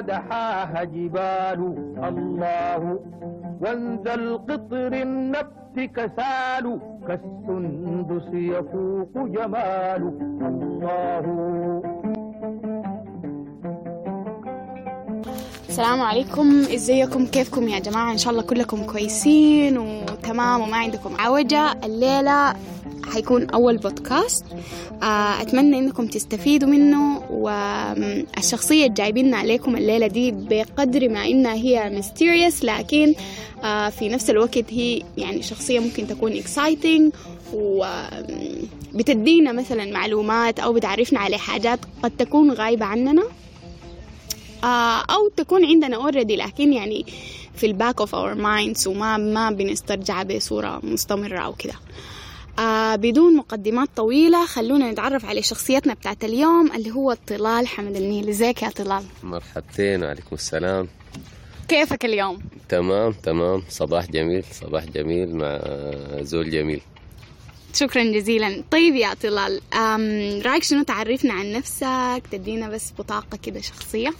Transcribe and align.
دحاها 0.00 0.84
جبال. 0.84 1.60
الله 2.08 3.00
وانذا 3.60 4.14
القطر 4.14 4.92
النبت 4.92 5.76
كسال. 5.96 6.78
كالسندس 7.08 8.28
يفوق 8.32 9.14
جمال. 9.14 10.02
الله. 10.48 11.24
السلام 15.68 16.00
عليكم. 16.02 16.48
إزيكم؟ 16.74 17.26
كيفكم 17.26 17.68
يا 17.68 17.78
جماعة؟ 17.78 18.12
إن 18.12 18.18
شاء 18.18 18.32
الله 18.32 18.42
كلكم 18.42 18.86
كويسين 18.86 19.78
وتمام 19.78 20.60
وما 20.60 20.76
عندكم 20.76 21.10
عوجة. 21.18 21.72
الليلة 21.84 22.54
حيكون 23.12 23.50
أول 23.50 23.76
بودكاست 23.76 24.44
آه، 25.02 25.42
أتمنى 25.42 25.78
إنكم 25.78 26.06
تستفيدوا 26.06 26.68
منه 26.68 27.22
والشخصية 27.30 28.86
جايبينها 28.86 29.38
عليكم 29.38 29.76
الليلة 29.76 30.06
دي 30.06 30.30
بقدر 30.30 31.08
ما 31.08 31.24
إنها 31.24 31.54
هي 31.54 31.90
mysterious 31.90 32.64
لكن 32.64 33.14
آه، 33.64 33.88
في 33.88 34.08
نفس 34.08 34.30
الوقت 34.30 34.64
هي 34.72 35.02
يعني 35.16 35.42
شخصية 35.42 35.80
ممكن 35.80 36.06
تكون 36.06 36.42
exciting 36.42 37.12
وبتدينا 37.54 39.52
مثلا 39.52 39.92
معلومات 39.92 40.60
أو 40.60 40.72
بتعرفنا 40.72 41.20
على 41.20 41.38
حاجات 41.38 41.78
قد 42.02 42.10
تكون 42.10 42.52
غايبة 42.52 42.86
عننا. 42.86 43.22
آه، 44.64 45.00
أو 45.00 45.28
تكون 45.36 45.64
عندنا 45.64 45.96
already 45.96 46.36
لكن 46.36 46.72
يعني 46.72 47.06
في 47.54 47.66
ال 47.66 47.73
back 47.73 48.00
of 48.00 48.14
our 48.14 48.34
minds 48.34 48.86
وما 48.86 49.16
ما 49.16 49.50
بنسترجعها 49.50 50.22
بصورة 50.22 50.80
مستمرة 50.82 51.38
أو 51.38 51.52
كده. 51.52 51.74
آه 52.58 52.96
بدون 52.96 53.36
مقدمات 53.36 53.88
طويلة. 53.96 54.46
خلونا 54.46 54.90
نتعرف 54.90 55.24
على 55.24 55.42
شخصيتنا 55.42 55.94
بتاعت 55.94 56.24
اليوم 56.24 56.72
اللي 56.72 56.90
هو 56.90 57.16
طلال 57.26 57.66
حمد 57.66 57.96
النيل. 57.96 58.28
ازيك 58.28 58.62
يا 58.62 58.70
طلال؟ 58.70 59.04
مرحبتين 59.22 60.02
وعليكم 60.04 60.36
السلام. 60.36 60.88
كيفك 61.68 62.04
اليوم؟ 62.04 62.38
تمام 62.68 63.12
تمام. 63.12 63.62
صباح 63.68 64.10
جميل 64.10 64.44
صباح 64.52 64.84
جميل 64.84 65.36
مع 65.36 65.60
زول 66.20 66.50
جميل. 66.50 66.80
شكرا 67.74 68.04
جزيلا. 68.04 68.62
طيب 68.70 68.94
يا 68.94 69.14
طلال 69.14 69.60
رأيك 70.46 70.62
شنو؟ 70.62 70.82
تعرفنا 70.82 71.34
عن 71.34 71.52
نفسك 71.52 72.22
تدينا 72.32 72.68
بس 72.68 72.92
بطاقة 72.98 73.38
كده 73.42 73.60
شخصية. 73.60 74.14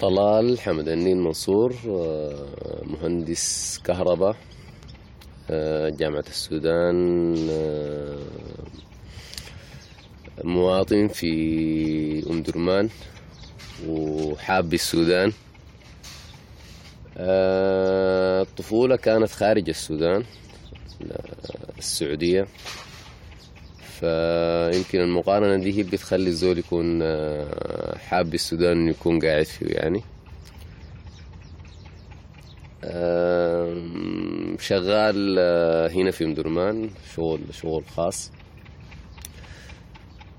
طلال 0.00 0.60
حمد 0.60 0.88
النين 0.88 1.24
منصور 1.24 1.74
آه، 1.88 2.46
مهندس 2.84 3.80
كهرباء. 3.84 4.36
جامعة 5.90 6.24
السودان 6.28 6.96
آه، 7.50 8.18
مواطن 10.44 11.08
في 11.08 12.30
أم 12.30 12.42
درمان 12.42 12.88
وحاب 13.88 14.74
السودان. 14.74 15.32
آه، 17.16 18.42
الطفولة 18.42 18.96
كانت 18.96 19.30
خارج 19.30 19.68
السودان 19.68 20.24
آه، 21.12 21.78
السعودية. 21.78 22.46
فيمكن 24.00 25.00
المقارنة 25.00 25.56
دي 25.64 25.82
بتخلي 25.82 26.28
الزول 26.28 26.58
يكون 26.58 27.00
آه، 27.02 27.98
حاب 27.98 28.34
السودان 28.34 28.88
يكون 28.88 29.18
قاعد 29.20 29.44
فيه 29.46 29.66
يعني. 29.66 30.02
شغال 34.58 35.36
آه، 35.38 35.88
هنا 35.88 36.10
في 36.10 36.26
مدرمان 36.26 36.90
شغل 37.16 37.40
شغل 37.52 37.84
خاص. 37.96 38.32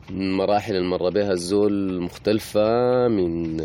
المراحل 0.10 0.76
اللي 0.76 0.88
مر 0.88 1.10
بها 1.10 1.32
الزول 1.32 2.02
مختلفة 2.02 3.08
من 3.08 3.58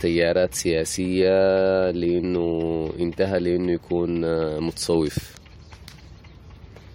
تيارات 0.00 0.54
سياسية 0.54 1.30
لأنه 1.90 2.90
انتهى 3.00 3.40
لأنه 3.40 3.72
يكون 3.72 4.24
آه، 4.24 4.58
متصوف. 4.58 5.16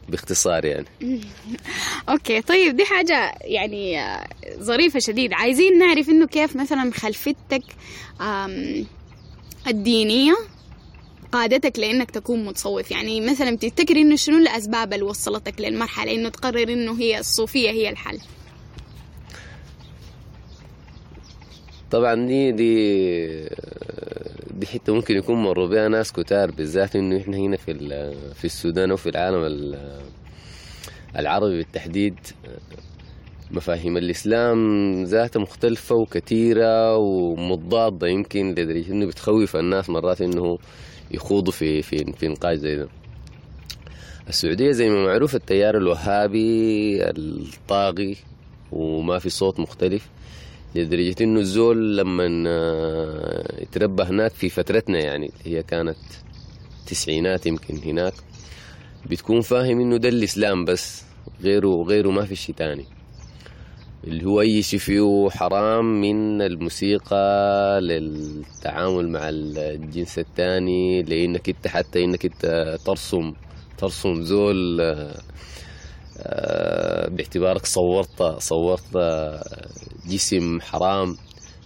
باختصار 0.09 0.65
يعني. 0.65 0.85
أوكي 2.09 2.41
طيب 2.41 2.75
دي 2.75 2.85
حاجة 2.85 3.31
يعني 3.41 4.01
آه، 4.01 4.27
ظريفة 4.59 4.99
شديد. 4.99 5.33
عايزين 5.33 5.77
نعرف 5.79 6.09
إنه 6.09 6.27
كيف 6.27 6.55
مثلا 6.55 6.91
خلفيتك 6.93 7.61
الدينية 9.67 10.35
قادتك 11.31 11.79
لإنك 11.79 12.11
تكون 12.11 12.45
متصوف. 12.45 12.91
يعني 12.91 13.21
مثلا 13.21 13.55
بتفتكر 13.55 13.95
إنه 13.97 14.15
شنو 14.15 14.37
الأسباب 14.37 14.93
اللي 14.93 15.03
وصلتك 15.05 15.61
للمرحلة 15.61 16.11
إنه 16.11 16.29
تقرر 16.29 16.73
إنه 16.73 16.99
هي 16.99 17.19
الصوفية 17.19 17.69
هي 17.69 17.89
الحل؟ 17.89 18.19
طبعا 21.91 22.15
دي 22.27 22.51
دي 22.51 23.49
دي 24.51 24.65
حتة 24.67 24.93
ممكن 24.93 25.17
يكون 25.17 25.43
مروا 25.43 25.67
بها 25.67 25.87
ناس 25.87 26.11
كتار 26.11 26.51
بالذات 26.51 26.95
إنه 26.95 27.17
إحنا 27.17 27.37
هنا 27.37 27.57
في 27.57 27.73
في 28.35 28.45
السودان 28.45 28.91
وفي 28.91 29.09
العالم 29.09 29.43
ال- 29.43 29.99
العربي 31.17 31.57
بالتحديد. 31.57 32.15
مفاهيم 33.51 33.97
الإسلام 33.97 34.57
ذاتها 35.03 35.39
مختلفة 35.39 35.95
وكثيرة 35.95 36.97
ومضادة 36.97 38.07
يمكن 38.07 38.51
لدرجه 38.51 38.91
إنه 38.91 39.05
بتخوف 39.05 39.55
الناس 39.55 39.89
مرات 39.89 40.21
إنه 40.21 40.57
يخوضوا 41.11 41.53
في 41.53 41.81
في 41.81 42.13
في 42.17 42.27
نقاش 42.27 42.57
زي 42.57 42.75
ده. 42.75 42.87
السعودية 44.29 44.71
زي 44.71 44.89
ما 44.89 45.05
معروف 45.05 45.35
التيار 45.35 45.77
الوهابي 45.77 47.03
الطاغي 47.09 48.17
وما 48.71 49.19
في 49.19 49.29
صوت 49.29 49.59
مختلف 49.59 50.07
لدرجة 50.75 51.15
إنه 51.23 51.39
الزول 51.39 51.97
لما 51.97 52.43
آه، 52.47 53.61
يتربى 53.61 54.03
هناك 54.03 54.31
في 54.31 54.49
فترتنا 54.49 54.99
يعني 54.99 55.31
هي 55.45 55.63
كانت 55.63 55.97
تسعينات 56.87 57.45
يمكن 57.45 57.77
هناك 57.77 58.13
بتكون 59.09 59.41
فاهم 59.41 59.79
إنه 59.79 59.97
ده 59.97 60.09
الإسلام 60.09 60.65
بس 60.65 61.03
غيره 61.41 61.83
غيره 61.83 62.09
ما 62.11 62.25
في 62.25 62.35
شيء 62.35 62.55
تاني. 62.55 62.85
اللي 64.03 64.25
هو 64.25 64.41
أي 64.41 64.63
شيء 64.63 64.79
فيه 64.79 65.29
حرام 65.29 66.01
من 66.01 66.41
الموسيقى 66.41 67.79
للتعامل 67.81 69.09
مع 69.09 69.19
الجنس 69.29 70.19
الثاني 70.19 71.03
لأنك 71.03 71.49
أنت 71.49 71.67
حتى 71.67 72.03
إنك 72.03 72.25
أنت 72.25 72.77
ترسم 72.85 73.33
ترسم 73.77 74.23
زول 74.23 74.81
آه، 76.17 77.09
باعتبارك 77.09 77.65
صورت 77.65 78.23
صورت 78.39 78.95
آه، 78.95 79.67
جسم 80.07 80.61
حرام. 80.61 81.17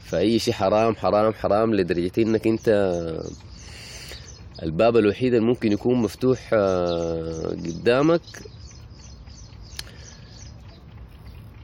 فأي 0.05 0.39
شيء 0.39 0.53
حرام 0.53 0.95
حرام 0.95 1.33
حرام 1.33 1.73
لدرجة 1.75 2.11
إنك 2.17 2.47
أنت 2.47 2.69
الباب 4.63 4.97
الوحيد 4.97 5.33
اللي 5.33 5.45
ممكن 5.45 5.71
يكون 5.71 5.95
مفتوح 6.01 6.49
آه، 6.53 7.47
قدامك 7.49 8.21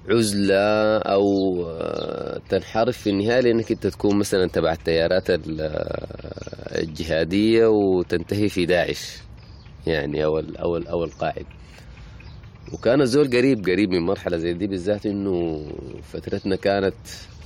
عزلة 0.09 0.97
أو 0.97 1.63
آه، 1.69 2.41
تنحرف 2.49 2.97
في 2.97 3.09
النهاية 3.09 3.39
لأنك 3.39 3.71
أنت 3.71 3.87
تكون 3.87 4.15
مثلا 4.19 4.47
تبع 4.47 4.71
التيارات 4.71 5.29
ال- 5.29 5.61
آه، 5.61 6.81
الجهادية 6.81 7.65
وتنتهي 7.67 8.49
في 8.49 8.65
داعش 8.65 9.17
يعني 9.87 10.25
أو 10.25 10.39
ال- 10.39 10.57
أو 10.57 10.77
ال- 10.77 10.87
أو 10.87 11.03
القاعدة 11.03 11.45
وكان 12.73 13.01
الزول 13.01 13.27
قريب 13.37 13.65
قريب 13.69 13.89
من 13.89 13.99
مرحلة 13.99 14.37
زي 14.37 14.53
دي 14.53 14.67
بالذات 14.67 15.05
إنه 15.05 15.65
فترتنا 16.13 16.55
كانت 16.55 16.93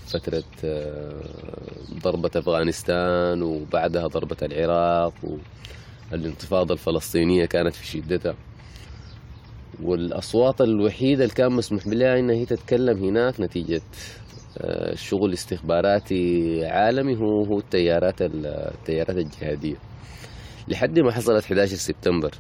فترة 0.08 0.44
آه، 0.64 1.22
ضربة 2.04 2.32
أفغانستان 2.36 3.42
وبعدها 3.44 4.08
ضربة 4.08 4.38
العراق 4.42 5.14
والانتفاضة 6.12 6.74
الفلسطينية 6.74 7.46
كانت 7.46 7.76
في 7.76 7.86
شدتها. 7.88 8.36
والأصوات 9.84 10.62
الوحيدة 10.62 11.24
اللي 11.24 11.36
كان 11.36 11.52
مسموح 11.52 11.88
لها 11.88 12.20
إنها 12.20 12.36
هي 12.36 12.46
تتكلم 12.46 13.04
هناك 13.04 13.40
نتيجة 13.40 13.82
آه، 14.58 14.96
شغل 14.96 15.34
استخباراتي 15.34 16.66
عالمي 16.66 17.16
هو 17.16 17.44
هو 17.44 17.60
التيارات 17.60 18.22
ال- 18.22 18.46
التيارات 18.46 19.18
الجهادية. 19.18 19.76
لحد 20.68 21.00
ما 21.00 21.12
حصلت 21.12 21.46
11 21.46 21.76
سبتمبر. 21.76 22.32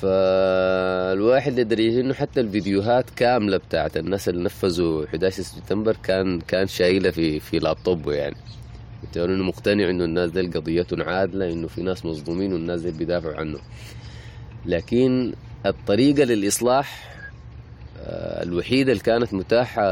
فالواحد 0.00 1.60
لدرجة 1.60 2.00
إنه 2.00 2.14
حتى 2.14 2.40
الفيديوهات 2.40 3.10
كاملة 3.10 3.56
بتاعت 3.56 3.96
الناس 3.96 4.28
اللي 4.28 4.44
نفذوا 4.44 5.06
11 5.06 5.42
سبتمبر 5.42 5.96
كان 6.02 6.40
كان 6.40 6.66
شايلة 6.66 7.10
في 7.10 7.40
في 7.40 7.58
لابتوبه 7.58 8.12
يعني. 8.12 8.36
إنه 9.16 9.44
مقتنع 9.44 9.90
إنه 9.90 10.04
الناس 10.04 10.30
دي 10.30 10.40
قضيتهم 10.40 11.02
عادلة 11.02 11.52
إنه 11.52 11.68
في 11.68 11.82
ناس 11.82 12.04
مظلومين 12.04 12.52
والناس 12.52 12.80
دي 12.80 12.90
بيدافعوا 12.90 13.34
عنه. 13.34 13.58
لكن 14.66 15.32
الطريقة 15.66 16.24
للإصلاح 16.24 17.14
آه، 18.00 18.42
الوحيدة 18.42 18.92
اللي 18.92 19.02
كانت 19.02 19.34
متاحة 19.34 19.82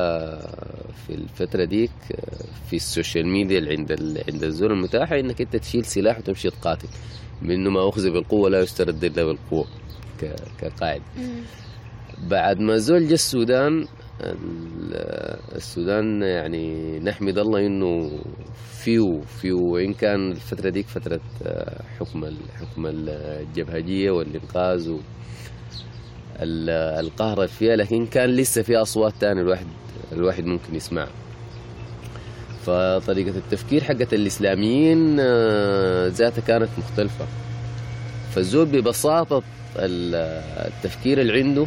في 1.06 1.10
الفترة 1.10 1.64
ديك 1.64 1.90
آه، 2.12 2.44
في 2.70 2.76
ال 2.76 2.83
social 2.83 3.26
media 3.28 3.58
اللي 3.58 3.70
عند 3.76 3.92
عند 4.28 4.44
الزول 4.44 4.72
المتاحة 4.72 5.18
إنك 5.20 5.40
أنت 5.40 5.56
تشيل 5.56 5.84
سلاح 5.84 6.18
وتمشي 6.18 6.50
تقاتل 6.50 6.88
من 7.42 7.50
انه 7.50 7.70
ما 7.70 7.88
أخذ 7.88 8.10
بالقوة 8.10 8.50
لا 8.50 8.60
يسترد 8.60 9.04
إلا 9.04 9.24
بالقوة 9.24 9.66
كقاعدة. 10.60 11.02
بعد 12.28 12.60
ما 12.60 12.76
زول 12.78 13.08
جا 13.08 13.14
السودان 13.14 13.78
ال- 13.82 13.88
السودان 15.56 16.22
يعني 16.22 16.98
نحمد 16.98 17.38
الله 17.38 17.66
إنه 17.66 18.10
فيه 18.84 19.20
فيه 19.40 19.52
وإن 19.52 19.92
كان 19.94 20.30
الفترة 20.32 20.70
ديك 20.70 20.86
فترة 20.86 21.20
آه، 21.46 21.82
حكم 21.98 22.24
حكم 22.60 22.86
ال- 22.86 23.08
الجبهجية 23.48 24.10
والإنقاذ 24.10 24.92
القهر 27.00 27.46
فيها 27.46 27.76
لكن 27.76 28.06
كان 28.06 28.30
لسه 28.30 28.62
في 28.62 28.76
أصوات 28.76 29.12
تانية 29.20 29.42
الواحد 29.42 29.66
الواحد 30.12 30.44
ممكن 30.44 30.74
يسمعها 30.74 31.08
فطريقة 32.66 33.36
التفكير 33.38 33.84
حقت 33.84 34.14
الإسلاميين 34.14 35.16
آه، 35.20 36.08
ذاتها 36.08 36.40
كانت 36.42 36.68
مختلفة. 36.78 37.26
فالزول 38.34 38.66
ببساطة 38.66 39.42
ال- 39.76 40.14
التفكير 40.66 41.20
اللي 41.20 41.32
عنده 41.42 41.66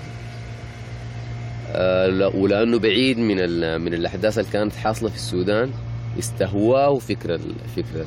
آه، 1.76 2.08
لا- 2.08 2.28
ولأنه 2.36 2.80
بعيد 2.80 3.18
من 3.20 3.38
من 3.82 3.94
الأحداث 3.94 4.40
اللي 4.40 4.50
كانت 4.52 4.76
حاصلة 4.76 5.10
في 5.10 5.16
السودان 5.16 5.72
استهواه 6.20 7.00
فكر 7.00 7.36
ال- 7.36 7.56
فكر 7.76 8.06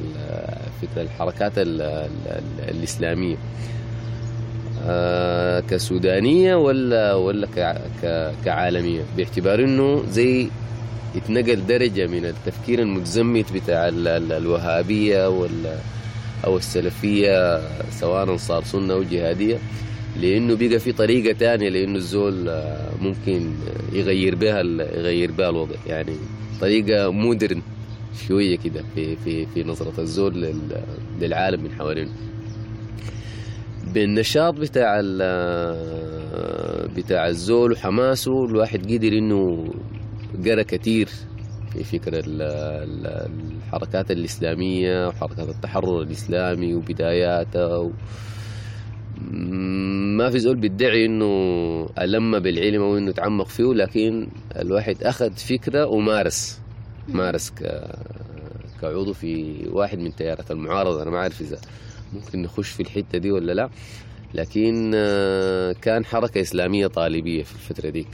فكر 0.82 1.00
الحركات 1.00 1.58
ال- 1.58 1.82
ال- 1.82 2.68
الإسلامية. 2.76 3.36
آه، 4.86 5.60
كسودانية 5.60 6.54
ولا 6.56 7.14
ولا 7.14 7.46
كع- 7.56 7.78
ك- 8.02 8.32
كعالمية؟ 8.44 9.02
باعتبار 9.16 9.64
إنه 9.64 10.02
زي 10.10 10.48
اتنقل 11.16 11.66
درجة 11.66 12.06
من 12.06 12.24
التفكير 12.26 12.78
المتزمت 12.78 13.52
بتاع 13.52 13.88
ال- 13.88 14.08
ال- 14.08 14.32
الوهابية 14.32 15.28
وال 15.28 15.76
أو 16.44 16.56
السلفية 16.56 17.60
سواء 17.90 18.36
صار 18.36 18.64
سنة 18.64 18.94
أو 18.94 19.02
جهادية 19.02 19.58
لأنه 20.20 20.56
بقى 20.56 20.78
في 20.78 20.92
طريقة 20.92 21.38
تانية 21.38 21.68
لأنه 21.68 21.96
الزول 21.96 22.48
آه، 22.48 22.90
ممكن 23.00 23.50
يغير 23.92 24.34
بها 24.34 24.60
يغير 24.98 25.32
بها 25.32 25.48
الوضع. 25.50 25.74
يعني 25.86 26.16
طريقة 26.60 27.10
مودرن 27.10 27.62
شوية 28.28 28.56
كده 28.58 28.84
في 28.94 29.16
في 29.16 29.46
في 29.46 29.64
نظرة 29.64 30.00
الزول 30.00 30.34
لل- 30.42 30.82
للعالم 31.20 31.62
من 31.64 31.72
حوالينه. 31.72 32.10
بالنشاط 33.94 34.54
بتاع 34.54 35.00
ال- 35.04 36.88
بتاع 36.96 37.28
الزول 37.28 37.72
وحماسه 37.72 38.44
الواحد 38.44 38.92
قدر 38.92 39.08
إنه 39.18 39.72
قرأ 40.44 40.62
كتير 40.62 41.08
في 41.72 41.84
فكرة 41.84 42.18
ال- 42.26 42.42
ال- 42.42 43.28
الحركات 43.66 44.10
الإسلامية 44.10 45.08
وحركات 45.08 45.48
التحرر 45.48 46.02
الإسلامي 46.02 46.74
وبداياتها 46.74 47.76
و... 47.76 47.90
ما 50.16 50.30
في 50.30 50.38
زول 50.38 50.56
بيدعي 50.56 51.06
إنه 51.06 51.26
ألم 52.00 52.38
بالعلم 52.38 52.82
أو 52.82 52.98
إنه 52.98 53.12
تعمق 53.12 53.48
فيه 53.48 53.74
لكن 53.74 54.28
الواحد 54.56 55.02
أخذ 55.02 55.32
فكرة 55.32 55.86
ومارس 55.86 56.60
مارس 57.08 57.50
ك... 57.50 57.84
كعضو 58.80 59.12
في 59.12 59.54
واحد 59.68 59.98
من 59.98 60.14
تيارات 60.16 60.50
المعارضة. 60.50 61.02
أنا 61.02 61.10
ما 61.10 61.16
أعرف 61.18 61.40
إذا 61.40 61.58
ممكن 62.14 62.42
نخش 62.42 62.70
في 62.70 62.80
الحتة 62.82 63.18
دي 63.18 63.30
ولا 63.30 63.52
لا. 63.52 63.70
لكن 64.34 64.92
آه، 64.94 65.72
كان 65.72 66.04
حركة 66.04 66.40
إسلامية 66.40 66.86
طالبية 66.86 67.42
في 67.42 67.52
الفترة 67.52 67.90
ديك. 67.90 68.08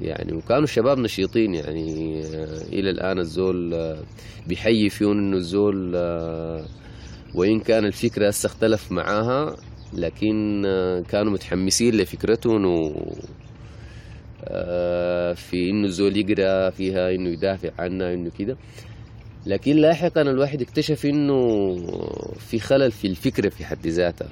يعني 0.00 0.32
وكانوا 0.32 0.64
الشباب 0.64 0.98
نشيطين 0.98 1.54
يعني 1.54 2.20
آه، 2.24 2.62
إلى 2.72 2.90
الآن 2.90 3.18
الزول 3.18 3.74
آه، 3.74 3.98
بيحيي 4.46 4.88
فيهم 4.90 5.18
إنه 5.18 5.36
الزول 5.36 5.94
وإن 7.34 7.60
كان 7.60 7.84
الفكرة 7.84 8.28
هسه 8.28 8.46
اختلف 8.46 8.92
معاها 8.92 9.56
لكن 9.98 10.62
آه، 10.66 11.00
كانوا 11.00 11.32
متحمسين 11.32 11.94
لفكرتهم 11.94 12.64
و 12.66 12.92
آه، 14.44 15.32
في 15.32 15.70
إنه 15.70 15.86
الزول 15.86 16.16
يقرأ 16.16 16.70
فيها 16.70 17.14
إنه 17.14 17.28
يدافع 17.28 17.70
عنها 17.78 18.14
إنه 18.14 18.30
كده. 18.38 18.56
لكن 19.46 19.76
لاحقا 19.76 20.22
الواحد 20.22 20.62
اكتشف 20.62 21.06
إنه 21.06 21.74
في 22.38 22.58
خلل 22.58 22.92
في 22.92 23.06
الفكرة 23.06 23.48
في 23.48 23.64
حد 23.64 23.86
ذاتها. 23.86 24.28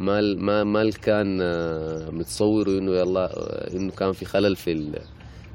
ما 0.00 0.20
ما 0.20 0.64
ما 0.64 0.90
كان 0.90 1.38
آه، 1.42 2.10
متصور 2.10 2.68
إنه 2.68 2.92
يلا 2.92 3.24
آه، 3.36 3.76
إنه 3.76 3.92
كان 3.92 4.12
في 4.12 4.24
خلل 4.24 4.56
في 4.56 5.00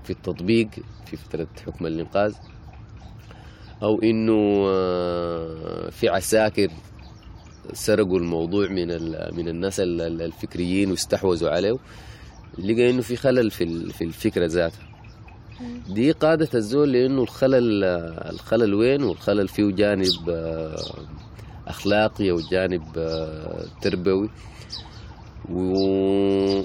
في 0.03 0.09
التطبيق 0.09 0.69
في 1.05 1.17
فترة 1.17 1.47
حكم 1.65 1.85
الإنقاذ 1.85 2.33
أو 3.83 4.01
إنه 4.01 4.65
في 5.89 6.09
عساكر 6.09 6.69
سرقوا 7.73 8.17
الموضوع 8.19 8.67
من 8.67 8.87
من 9.37 9.47
الناس 9.47 9.79
ال- 9.79 10.01
ال- 10.01 10.21
الفكريين 10.21 10.91
واستحوذوا 10.91 11.49
عليه 11.49 11.77
لقى 12.57 12.89
إنه 12.89 13.01
في 13.01 13.15
خلل 13.15 13.51
في 13.51 13.89
في 13.93 14.03
الفكرة 14.03 14.45
ذاتها. 14.45 14.87
دي 15.89 16.11
قادت 16.11 16.55
الزول 16.55 16.91
لأنه 16.91 17.21
الخلل 17.23 17.83
الخلل 18.33 18.73
وين؟ 18.73 19.03
والخلل 19.03 19.47
فيه 19.47 19.71
جانب 19.71 20.29
آه، 20.29 20.75
أخلاقي 21.67 22.31
وجانب 22.31 22.83
آه، 22.97 23.65
تربوي. 23.81 24.29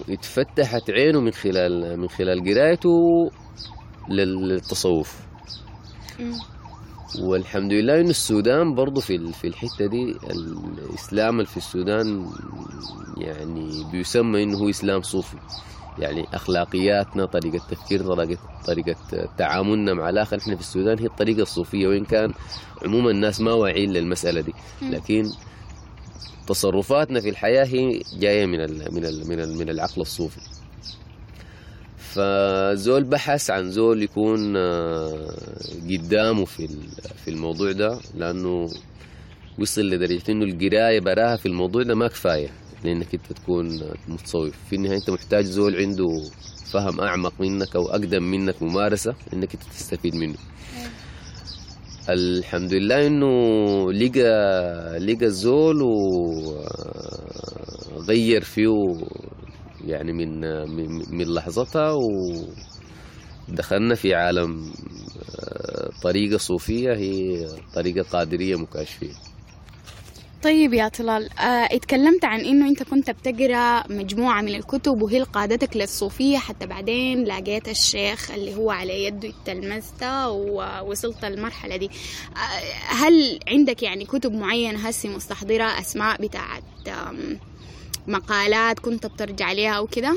واتفتحت 0.06 0.90
عينه 0.90 1.20
من 1.20 1.32
خلال 1.32 1.96
من 2.00 2.08
خلال 2.08 2.40
قرايته 2.54 3.31
لل- 4.10 4.49
للتصوف. 4.49 5.20
والحمد 7.14 7.73
لله 7.73 8.00
انه 8.00 8.11
السودان 8.11 8.75
برضه 8.75 9.00
في 9.00 9.32
في 9.32 9.47
الحتة 9.47 9.87
دي 9.87 10.17
الإسلام 10.31 11.35
اللي 11.35 11.47
في 11.47 11.56
السودان 11.56 12.26
يعني 13.17 13.85
بيسمى 13.93 14.43
إنه 14.43 14.58
هو 14.58 14.70
إسلام 14.70 15.03
صوفي. 15.03 15.37
يعني 15.99 16.26
أخلاقياتنا 16.35 17.26
طريقة 17.26 17.67
تفكيرنا 17.70 18.14
طريقه 18.14 18.41
طريقة 18.67 18.97
تعاملنا 19.38 19.94
مع 19.94 20.08
الآخر. 20.11 20.38
إحنا 20.38 20.55
في 20.55 20.61
السودان 20.61 20.99
هي 20.99 21.06
الطريقة 21.06 21.43
الصوفية 21.43 21.88
وإن 21.88 22.05
كان 22.05 22.32
عموما 22.85 23.11
الناس 23.11 23.41
ما 23.41 23.52
واعيين 23.52 23.93
للمسألة 23.93 24.41
دي. 24.41 24.55
لكن 24.82 25.31
تصرفاتنا 26.47 27.20
في 27.20 27.29
الحياة 27.29 27.64
هي 27.64 28.02
جاية 28.19 28.47
من 28.47 28.61
ال 28.61 28.94
من 28.94 29.05
ال 29.05 29.29
من, 29.29 29.41
ال 29.41 29.59
من 29.59 29.69
العقل 29.69 30.00
الصوفي. 30.02 30.41
فزول 32.16 33.04
بحث 33.04 33.50
عن 33.50 33.70
زول 33.70 34.02
يكون 34.02 34.56
آه، 34.56 35.34
قدامه 35.90 36.44
في 36.44 36.68
في 37.24 37.30
الموضوع 37.30 37.72
ده 37.72 38.00
لأنه 38.14 38.70
وصل 39.58 39.80
لدرجة 39.90 40.22
إنه 40.28 40.44
القراية 40.44 41.00
براها 41.00 41.37
في 41.37 41.46
الموضوع 41.46 41.82
ده 41.82 41.94
ما 41.94 42.08
كفاية 42.08 42.49
لأنك 42.85 43.14
أنت 43.14 43.32
تكون 43.32 43.80
متصوف. 44.08 44.54
في 44.70 44.76
النهاية 44.76 44.96
أنت 44.96 45.11
محتاج 45.11 45.44
زول 45.44 45.76
عنده 45.76 46.23
فهم 46.73 47.00
أعمق 47.00 47.32
منك 47.40 47.76
أو 47.76 47.88
أقدم 47.88 48.23
منك 48.23 48.62
ممارسة 48.62 49.14
إنك 49.32 49.54
أنت 49.54 49.62
تستفيد 49.62 50.14
منه. 50.14 50.37
الحمد 52.08 52.73
لله 52.75 53.06
إنه 53.06 53.92
لقى 53.92 54.99
لقى 54.99 55.26
الزول 55.26 55.82
وغير 57.96 58.44
فيه 58.44 58.94
يعني 59.85 60.12
من 60.12 60.40
من, 61.16 61.35
لحظتها 61.35 61.92
ودخلنا 63.49 63.95
في 63.95 64.14
عالم 64.14 64.73
آه، 65.38 65.90
طريقة 66.02 66.38
صوفية 66.38 66.92
هي 66.92 67.47
طريقة 67.75 68.02
قادرية 68.02 68.56
مكاشفية. 68.56 69.12
طيب 70.42 70.75
يا 70.75 70.88
طلال 70.88 71.33
آه 71.38 71.42
اتكلمت 71.76 72.25
عن 72.25 72.40
إنه 72.40 72.68
أنت 72.68 72.83
كنت 72.83 73.11
بتقرأ 73.11 73.92
مجموعة 73.92 74.42
من 74.42 74.54
الكتب 74.54 75.02
وهي 75.02 75.23
قادتك 75.23 75.76
للصوفية 75.76 76.38
حتى 76.38 76.66
بعدين 76.66 77.25
لقيت 77.25 77.68
الشيخ 77.68 78.30
اللي 78.30 78.54
هو 78.54 78.71
على 78.71 79.04
يده 79.04 79.33
تلمسته 79.45 80.28
ووصلت 80.28 81.25
المرحله 81.25 81.76
دي. 81.76 81.87
آه 82.37 82.95
هل 82.95 83.38
عندك 83.49 83.83
يعني 83.83 84.04
كتب 84.04 84.33
معينة 84.33 84.88
هسي 84.88 85.09
مستحضرة 85.09 85.64
أسماء 85.64 86.23
بتاعت 86.23 86.62
مقالات 88.08 88.78
كنت 88.80 89.06
بترجع 89.06 89.52
ليها 89.52 89.72
أو 89.72 89.86
كده؟ 89.86 90.16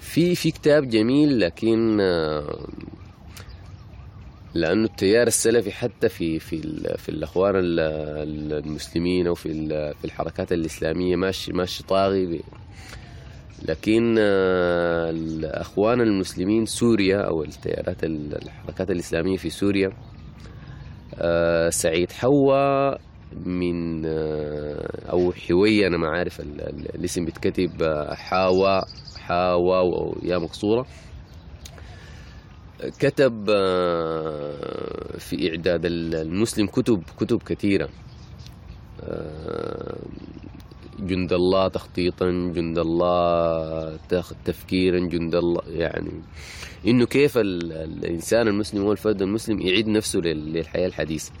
في 0.00 0.34
في 0.34 0.50
كتاب 0.50 0.88
جميل 0.88 1.40
لكن 1.40 1.98
آه، 2.00 2.66
لأنه 4.54 4.84
التيار 4.84 5.26
السلفي 5.26 5.72
حتى 5.72 6.08
في 6.08 6.38
في 6.38 6.60
في 6.98 7.08
الأخوان 7.08 7.56
ال- 7.56 7.80
ال- 7.80 8.64
المسلمين 8.66 9.26
أو 9.26 9.34
في 9.34 9.68
في 9.94 10.04
الحركات 10.04 10.52
الإسلامية 10.52 11.16
ماشي 11.16 11.52
ماشي 11.52 11.82
طاغي 11.82 12.40
لكن 13.68 14.16
آه، 14.18 15.10
الأخوان 15.10 16.00
المسلمين 16.00 16.66
سوريا 16.66 17.16
أو 17.20 17.42
التيارات 17.44 18.04
ال- 18.04 18.42
الحركات 18.42 18.90
الإسلامية 18.90 19.36
في 19.36 19.50
سوريا 19.50 19.92
آه، 21.14 21.70
سعيد 21.70 22.12
حوا 22.12 22.94
من 23.46 24.02
آه، 24.06 25.10
أو 25.10 25.32
حوية 25.32 25.86
أنا 25.86 25.96
ما 25.96 26.08
عارف 26.08 26.40
ال- 26.40 26.60
ال- 26.60 26.94
الاسم 26.94 27.24
بيتكتب 27.24 27.82
آه، 27.82 28.14
حاوا 28.14 28.80
أو 29.78 30.16
يا 30.22 30.38
مقصورة. 30.38 30.86
كتب 32.98 33.46
آه، 33.50 35.18
في 35.18 35.50
إعداد 35.50 35.86
ال- 35.86 36.14
المسلم 36.14 36.66
كتب 36.66 37.02
كتب 37.20 37.42
كثيرة. 37.42 37.88
آه، 39.02 39.96
جند 41.00 41.32
الله 41.32 41.68
تخطيطا 41.68 42.30
جند 42.30 42.78
الله 42.78 43.96
تفكيرا 44.44 44.98
جند 44.98 45.34
الله 45.34 45.62
يعني 45.68 46.10
إنه 46.86 47.06
كيف 47.06 47.38
ال- 47.38 47.72
الإنسان 47.72 48.48
المسلم 48.48 48.84
والفرد 48.84 49.22
المسلم 49.22 49.60
يعيد 49.60 49.88
نفسه 49.88 50.18
لل- 50.20 50.52
للحياة 50.52 50.86
الحديثة. 50.86 51.32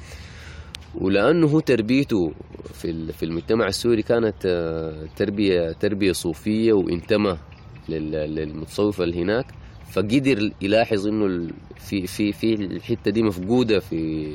ولأنه 0.94 1.60
تربيته 1.60 2.32
في 2.74 3.12
في 3.12 3.22
المجتمع 3.24 3.66
السوري 3.68 4.02
كانت 4.02 4.34
آه، 4.46 5.06
تربية 5.16 5.72
تربية 5.72 6.12
صوفية 6.12 6.72
وانتمى 6.72 7.38
لل- 7.88 8.34
للمتصوفه 8.34 9.04
اللي 9.04 9.22
هناك. 9.22 9.46
فقدر 9.92 10.50
يلاحظ 10.62 11.06
إنه 11.06 11.48
في 11.76 12.06
في 12.06 12.32
في 12.32 12.54
الحتة 12.54 13.10
دي 13.10 13.22
مفقودة 13.22 13.78
في 13.78 14.30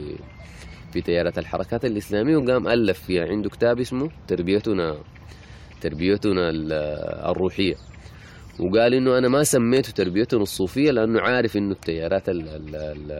في 0.93 1.01
تيارات 1.01 1.37
الحركات 1.37 1.85
الإسلامية 1.85 2.37
وقام 2.37 2.67
ألف 2.67 2.99
فيها 2.99 3.25
عنده 3.27 3.49
كتاب 3.49 3.79
اسمه 3.79 4.09
تربيتنا 4.27 4.95
تربيتنا 5.81 6.49
ال- 6.49 6.71
الروحية. 7.31 7.75
وقال 8.59 8.93
إنه 8.93 9.17
أنا 9.17 9.27
ما 9.27 9.43
سميته 9.43 9.91
تربيتنا 9.91 10.41
الصوفية 10.41 10.91
لأنه 10.91 11.21
عارف 11.21 11.57
إنه 11.57 11.71
التيارات 11.71 12.29
ال 12.29 12.41
ال 12.47 12.75
ال 12.75 13.11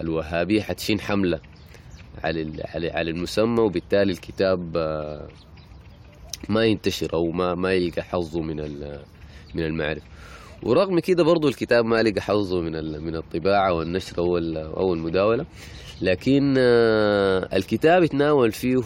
الوهابية 0.00 0.60
حتشين 0.62 1.00
حملة. 1.00 1.40
على 2.24 2.62
على 2.74 3.10
المسمى 3.10 3.60
وبالتالي 3.60 4.12
الكتاب 4.12 4.76
آه، 4.76 5.28
ما 6.48 6.64
ينتشر 6.64 7.14
أو 7.14 7.30
ما 7.30 7.54
ما 7.54 7.72
يلقى 7.72 8.02
حظه 8.02 8.40
من 8.40 8.56
من 9.54 9.64
المعرفة. 9.64 10.06
ورغم 10.62 10.98
كده 10.98 11.24
برضو 11.24 11.48
الكتاب 11.48 11.84
ما 11.84 12.02
لقى 12.02 12.20
حظه 12.20 12.60
من 12.60 12.72
من 13.02 13.16
الطباعة 13.16 13.72
والنشر 13.72 14.18
أو 14.18 14.38
أو 14.56 14.94
المداولة. 14.94 15.46
لكن 16.02 16.54
آه، 16.58 17.48
الكتاب 17.56 18.02
يتناول 18.02 18.52
فيه 18.52 18.76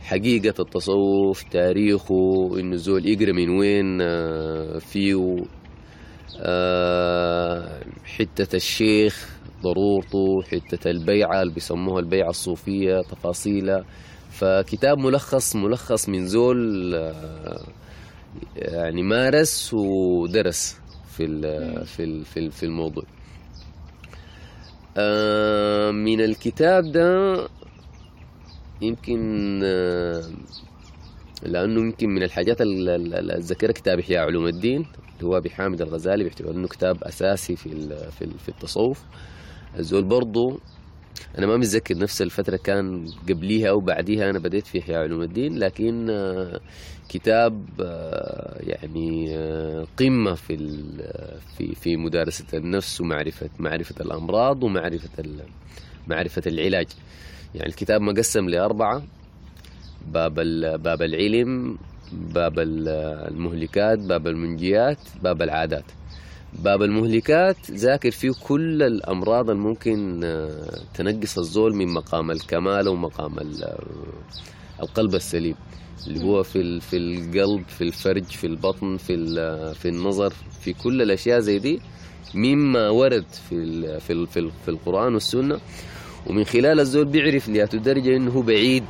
حقيقة 0.00 0.54
التصوف 0.62 1.42
تاريخه 1.42 2.50
إنه 2.60 2.72
الزول 2.72 3.06
يقرأ 3.06 3.32
من 3.32 3.58
وين 3.58 3.98
آه، 4.00 4.78
فيه 4.78 5.36
آه، 6.40 7.80
حتة 8.04 8.56
الشيخ 8.56 9.39
ضرورته 9.62 10.42
حتة 10.42 10.90
البيعة 10.90 11.42
اللي 11.42 11.52
بيسموها 11.54 12.00
البيعة 12.00 12.30
الصوفية 12.30 13.00
تفاصيلها. 13.02 13.84
فكتاب 14.30 14.98
ملخص 14.98 15.56
ملخص 15.56 16.08
من 16.08 16.26
زول 16.26 16.94
آه، 16.94 17.66
يعني 18.56 19.02
مارس 19.02 19.74
ودرس 19.74 20.76
في 21.16 21.26
في 21.86 22.24
في 22.24 22.50
في 22.50 22.62
الموضوع. 22.66 23.04
آه، 24.96 25.90
من 25.90 26.20
الكتاب 26.20 26.92
ده 26.92 27.36
يمكن 28.82 29.60
آه، 29.64 30.22
لأنه 31.42 31.80
يمكن 31.80 32.08
من 32.10 32.22
الحاجات 32.22 32.60
ال- 32.60 32.88
ال- 32.88 33.14
ال- 33.14 33.30
الذاكره 33.30 33.72
كتاب 33.72 33.98
إحياء 33.98 34.24
علوم 34.26 34.46
الدين 34.46 34.86
اللي 35.20 35.30
هو 35.34 35.40
بحامد 35.40 35.80
الغزالي 35.82 36.24
بيعتبر 36.24 36.50
انه 36.50 36.68
كتاب 36.68 37.04
أساسي 37.04 37.56
في 37.56 37.70
في 38.38 38.48
التصوف. 38.48 39.02
الزول 39.78 40.04
برضه 40.04 40.58
أنا 41.38 41.46
ما 41.46 41.56
متذكر 41.56 41.98
نفس 41.98 42.22
الفترة 42.22 42.56
كان 42.56 43.06
قبليها 43.28 43.68
أو 43.70 43.80
بعديها 43.80 44.30
أنا 44.30 44.38
بديت 44.38 44.66
في 44.66 44.78
احياء 44.78 44.98
علوم 45.02 45.22
الدين 45.22 45.58
لكن 45.58 46.06
آه، 46.10 46.60
كتاب 47.08 47.64
آه، 47.80 48.56
يعني 48.60 49.36
آه، 49.36 49.86
قمة 49.98 50.34
في 50.34 50.56
في 51.58 51.74
في 51.74 51.96
مدارسة 51.96 52.44
النفس 52.58 53.00
ومعرفة 53.00 53.50
معرفة 53.58 53.94
الأمراض 54.00 54.62
ومعرفة 54.62 55.08
معرفة 56.08 56.42
العلاج. 56.46 56.86
يعني 57.54 57.68
الكتاب 57.68 58.00
مقسم 58.00 58.48
لأربعة 58.48 59.02
باب 60.12 60.34
باب 60.82 61.02
العلم 61.02 61.78
باب 62.12 62.58
ال- 62.58 62.88
المهلكات 63.32 63.98
باب 63.98 64.26
المنجيات 64.26 64.98
باب 65.22 65.42
العادات. 65.42 65.84
باب 66.58 66.82
المهلكات 66.82 67.70
ذاكر 67.70 68.10
فيه 68.10 68.30
كل 68.46 68.82
الأمراض 68.82 69.50
الممكن 69.50 70.20
آه، 70.24 70.80
تنقص 70.94 71.38
الزول 71.38 71.76
من 71.76 71.88
مقام 71.94 72.30
الكمال 72.30 72.88
ومقام 72.88 73.38
ال- 73.38 73.74
القلب 74.82 75.14
السليم. 75.14 75.54
اللي 76.06 76.24
هو 76.24 76.42
في 76.42 76.80
في 76.80 76.96
القلب 76.96 77.62
في 77.68 77.84
الفرج 77.84 78.24
في 78.24 78.46
البطن 78.46 78.96
في 78.96 79.14
ال- 79.14 79.74
في 79.74 79.88
النظر 79.88 80.32
في 80.60 80.72
كل 80.72 81.02
الأشياء 81.02 81.40
زي 81.40 81.58
دي 81.58 81.80
مما 82.34 82.88
ورد 82.88 83.24
في 83.48 83.82
في 84.00 84.26
في 84.26 84.38
ال- 84.40 84.50
في 84.64 84.68
القرآن 84.68 85.14
والسنة. 85.14 85.60
ومن 86.26 86.44
خلال 86.44 86.80
الزول 86.80 87.04
بيعرف 87.04 87.48
لياته 87.48 87.78
درجة 87.78 88.16
إنه 88.16 88.42
بعيد 88.42 88.84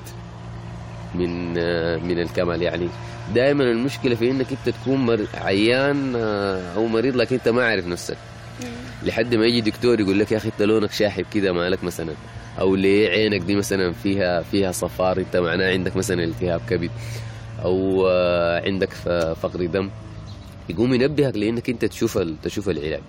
من 1.15 1.55
آه، 1.59 1.97
من 1.97 2.19
الكمال. 2.19 2.63
يعني 2.63 2.89
دائما 3.35 3.65
المشكلة 3.65 4.15
في 4.15 4.31
إنك 4.31 4.47
أنت 4.51 4.77
تكون 4.77 4.97
مر... 5.07 5.27
عيان 5.35 6.13
آه، 6.17 6.75
أو 6.75 6.87
مريض 6.87 7.17
لكن 7.17 7.37
أنت 7.37 7.49
ما 7.49 7.65
عارف 7.65 7.87
نفسك. 7.87 8.17
لحد 9.03 9.35
ما 9.35 9.47
يجي 9.47 9.61
دكتور 9.61 10.01
يقول 10.01 10.19
لك 10.19 10.33
يا 10.33 10.37
أخي 10.37 10.49
أنت 10.49 10.63
لونك 10.63 10.93
شاحب 10.93 11.25
كده 11.35 11.53
مالك 11.53 11.85
مثلا. 11.85 12.13
أو 12.61 12.75
ليه 12.75 13.09
عينك 13.09 13.41
دي 13.41 13.55
مثلا 13.57 13.93
فيها 13.93 14.43
فيها 14.43 14.73
صفار 14.73 15.19
أنت 15.19 15.37
معناه 15.37 15.71
عندك 15.73 15.97
مثلا 15.97 16.25
التهاب 16.25 16.61
كبد. 16.71 16.91
أو 17.65 18.07
آه، 18.09 18.63
عندك 18.67 18.93
فقر 19.43 19.67
دم. 19.67 19.91
يقوم 20.69 20.95
ينبهك 20.95 21.37
لأنك 21.37 21.71
أنت 21.71 21.85
تشوف 21.85 22.19
ال- 22.19 22.41
تشوف 22.43 22.69
العلاج. 22.69 23.03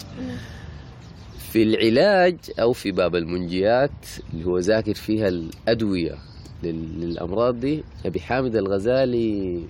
في 1.51 1.63
العلاج 1.63 2.35
أو 2.59 2.73
في 2.73 2.91
باب 2.91 3.15
المنجيات 3.15 3.91
اللي 4.33 4.45
هو 4.45 4.57
ذاكر 4.59 4.93
فيها 4.93 5.27
الأدوية 5.27 6.15
لل- 6.63 7.01
للأمراض 7.01 7.59
دي 7.59 7.83
أبي 8.05 8.19
حامد 8.19 8.55
الغزالي 8.55 9.61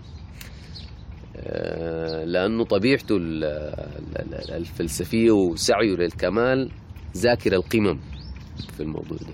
آه، 1.43 2.24
لأنه 2.25 2.63
طبيعته 2.63 3.17
ال- 3.17 3.43
ال- 3.43 4.33
ال- 4.36 4.51
الفلسفية 4.53 5.31
وسعيه 5.31 5.95
للكمال 5.95 6.69
ذاكر 7.17 7.53
القمم 7.53 8.00
في 8.77 8.79
الموضوع 8.83 9.17
ده. 9.17 9.33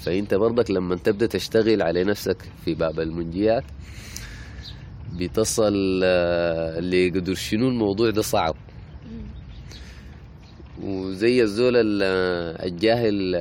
فأنت 0.00 0.34
برضك 0.34 0.70
لما 0.70 0.96
تبدأ 0.96 1.26
تشتغل 1.26 1.82
على 1.82 2.04
نفسك 2.04 2.36
في 2.64 2.74
باب 2.74 3.00
المنجيات 3.00 3.64
بتصل 5.20 6.00
آه، 6.04 6.80
لقدر 6.80 7.34
شنو 7.34 7.68
الموضوع 7.68 8.10
ده 8.10 8.22
صعب. 8.22 8.54
وزي 10.82 11.42
الزول 11.42 11.76
ال- 11.76 12.02
الجاهل 12.72 13.34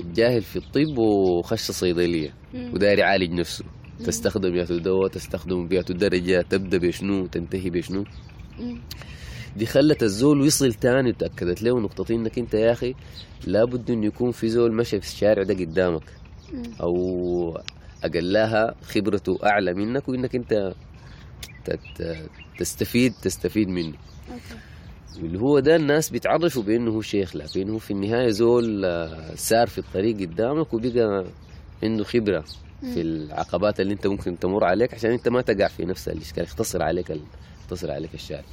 الجاهل 0.00 0.42
في 0.42 0.56
الطب 0.56 0.98
وخش 0.98 1.70
صيدلية 1.70 2.34
وداير 2.74 2.98
يعالج 2.98 3.32
نفسه. 3.32 3.64
تستخدم 4.06 4.54
يا 4.56 4.64
دواء 4.64 5.08
تستخدم 5.08 5.68
بيا 5.68 5.80
درجة 5.82 6.42
تبدأ 6.50 6.78
بشنو 6.78 7.26
تنتهي 7.26 7.70
بشنو؟ 7.70 8.04
دي 9.56 9.66
خلت 9.66 10.02
الزول 10.02 10.46
يصل 10.46 10.74
تاني 10.74 11.10
وتأكدت 11.10 11.62
له 11.62 11.80
نقطتين 11.80 12.20
إنك 12.20 12.38
أنت 12.38 12.54
يا 12.54 12.72
أخي 12.72 12.94
لابد 13.46 13.90
إنه 13.90 14.06
يكون 14.06 14.30
في 14.30 14.48
زول 14.48 14.72
مشى 14.74 15.00
في 15.00 15.06
الشارع 15.06 15.42
ده 15.42 15.54
قدامك. 15.54 16.02
أو 16.80 17.58
اقلها 18.04 18.74
خبرته 18.82 19.38
أعلى 19.44 19.74
منك 19.74 20.08
وإنك 20.08 20.34
أنت 20.34 20.74
تستفيد 22.58 23.12
تستفيد 23.22 23.68
منه. 23.68 23.94
واللي 25.22 25.38
هو 25.40 25.58
ده 25.58 25.76
الناس 25.76 26.10
بيتعرفوا 26.10 26.62
بأنه 26.62 26.90
هو 26.90 27.00
شيخ 27.02 27.36
لكن 27.36 27.70
هو 27.70 27.78
في 27.78 27.90
النهاية 27.90 28.28
زول 28.30 28.84
آه، 28.84 29.34
سار 29.34 29.66
في 29.66 29.78
الطريق 29.78 30.16
قدامك 30.20 30.74
وبقى 30.74 31.24
عنده 31.82 32.04
خبرة. 32.04 32.44
في 32.82 33.00
العقبات 33.00 33.80
اللي 33.80 33.94
انت 33.94 34.06
ممكن 34.06 34.38
تمر 34.38 34.64
عليك 34.64 34.94
عشان 34.94 35.10
انت 35.10 35.28
ما 35.28 35.40
تقع 35.40 35.68
في 35.68 35.84
نفس 35.84 36.08
الإشكال 36.08 36.42
يختصر 36.44 36.82
عليك 36.82 37.10
ال... 37.10 37.20
يختصر 37.60 37.90
عليك 37.90 38.14
الشارع 38.14 38.44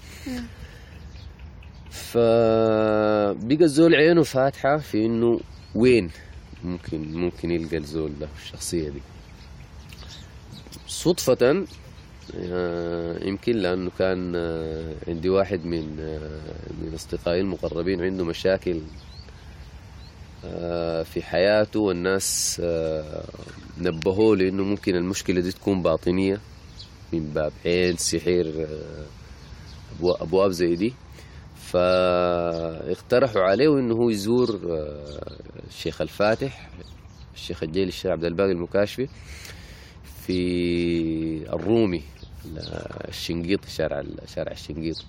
فبقى 1.90 3.64
الزول 3.66 3.96
عينه 3.96 4.24
فاتحة 4.24 4.78
في 4.78 5.06
إنه 5.06 5.40
وين 5.76 6.12
ممكن 6.64 7.14
ممكن 7.14 7.52
يلقى 7.52 7.78
الزول 7.78 8.12
ده 8.20 8.28
الشخصية 8.44 8.90
دي. 8.90 9.02
صدفة 10.88 11.66
آه، 12.38 13.24
يمكن 13.24 13.56
لأنه 13.56 13.92
كان 14.00 14.34
آه، 14.36 14.94
عندي 15.08 15.30
واحد 15.30 15.66
من 15.66 15.98
آه، 16.00 16.82
من 16.82 16.92
أصدقائي 16.96 17.42
المقربين 17.42 18.02
عنده 18.02 18.26
مشاكل 18.26 18.82
في 21.04 21.22
حياته 21.22 21.80
والناس 21.80 22.62
آه، 22.66 23.24
نبهوه 23.78 24.36
لأنه 24.38 24.64
ممكن 24.64 24.96
المشكلة 24.96 25.42
دي 25.42 25.52
تكون 25.52 25.82
باطنية 25.82 26.40
من 27.14 27.34
باب 27.34 27.52
عين 27.66 27.98
سحر 27.98 28.54
آه، 28.58 29.06
أبوا- 30.00 30.22
أبواب 30.22 30.52
زي 30.52 30.76
دي. 30.76 30.94
فاقترحوا 31.72 33.42
عليه 33.42 33.80
إنه 33.80 33.96
هو 33.96 34.10
يزور 34.10 34.60
آه، 34.70 35.36
الشيخ 35.70 36.02
الفاتح 36.02 36.70
الشيخ 37.36 37.64
الجيل 37.64 37.88
الشيخ 37.88 38.12
عبد 38.12 38.24
الباقي 38.26 38.52
المكاشفي 38.52 39.08
في 40.28 40.40
الرومي 41.54 42.02
الشنقيط 43.08 43.66
شارع 43.66 44.04
شارع 44.36 44.52
الشنقيط 44.52 45.06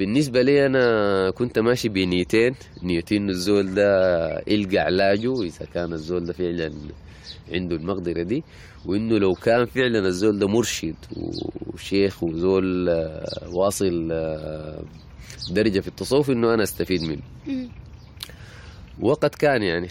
فبالنسبة 0.00 0.42
لي 0.42 0.66
أنا 0.66 1.30
كنت 1.30 1.58
ماشي 1.58 1.88
بنيتين. 1.88 2.54
نيتي 2.82 3.16
إنه 3.16 3.30
الزول 3.30 3.74
ده 3.74 4.42
يلقى 4.46 4.78
علاجه 4.78 5.42
إذا 5.42 5.66
كان 5.74 5.92
الزول 5.92 6.24
ده 6.24 6.32
فعلا 6.32 6.72
عنده 7.52 7.76
المقدرة 7.76 8.22
دي 8.22 8.44
وإنه 8.86 9.18
لو 9.18 9.34
كان 9.34 9.66
فعلا 9.66 9.98
الزول 9.98 10.38
ده 10.38 10.48
مرشد 10.48 10.94
وشيخ 11.66 12.22
وزول 12.22 12.88
آه، 12.88 13.48
واصل 13.52 14.08
آه، 14.12 14.82
درجة 15.50 15.80
في 15.80 15.88
التصوف 15.88 16.30
إنه 16.30 16.54
أنا 16.54 16.62
أستفيد 16.62 17.02
منه. 17.02 17.22
وقد 19.00 19.30
كان 19.30 19.62
يعني. 19.62 19.88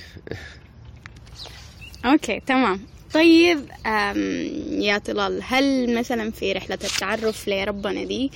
أوكي 2.05 2.39
تمام. 2.39 2.79
طيب 3.13 3.59
يا 4.81 4.97
طلال 4.97 5.39
هل 5.43 5.97
مثلا 5.99 6.31
في 6.31 6.53
رحلة 6.53 6.77
التعرف 6.83 7.47
لربنا 7.49 8.03
دي 8.03 8.31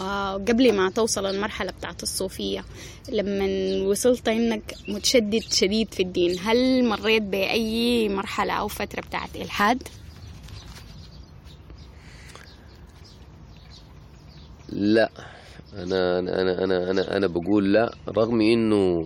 آه، 0.00 0.32
قبل 0.34 0.72
ما 0.76 0.90
توصل 0.90 1.26
المرحلة 1.26 1.70
بتاعت 1.72 2.02
الصوفية 2.02 2.64
لما 3.12 3.46
وصلت 3.86 4.28
إنك 4.28 4.74
متشدد 4.88 5.42
شديد 5.52 5.94
في 5.94 6.02
الدين 6.02 6.38
هل 6.40 6.84
مريت 6.84 7.22
بأي 7.22 8.08
مرحلة 8.08 8.52
أو 8.52 8.68
فترة 8.68 9.00
بتاعت 9.00 9.36
إلحاد؟ 9.36 9.82
لا 14.68 15.10
أنا 15.74 16.18
أنا 16.18 16.40
أنا 16.42 16.64
أنا 16.64 16.90
أنا, 16.90 17.16
أنا 17.16 17.26
بقول 17.26 17.72
لا 17.72 17.94
رغم 18.08 18.40
إنه 18.40 19.04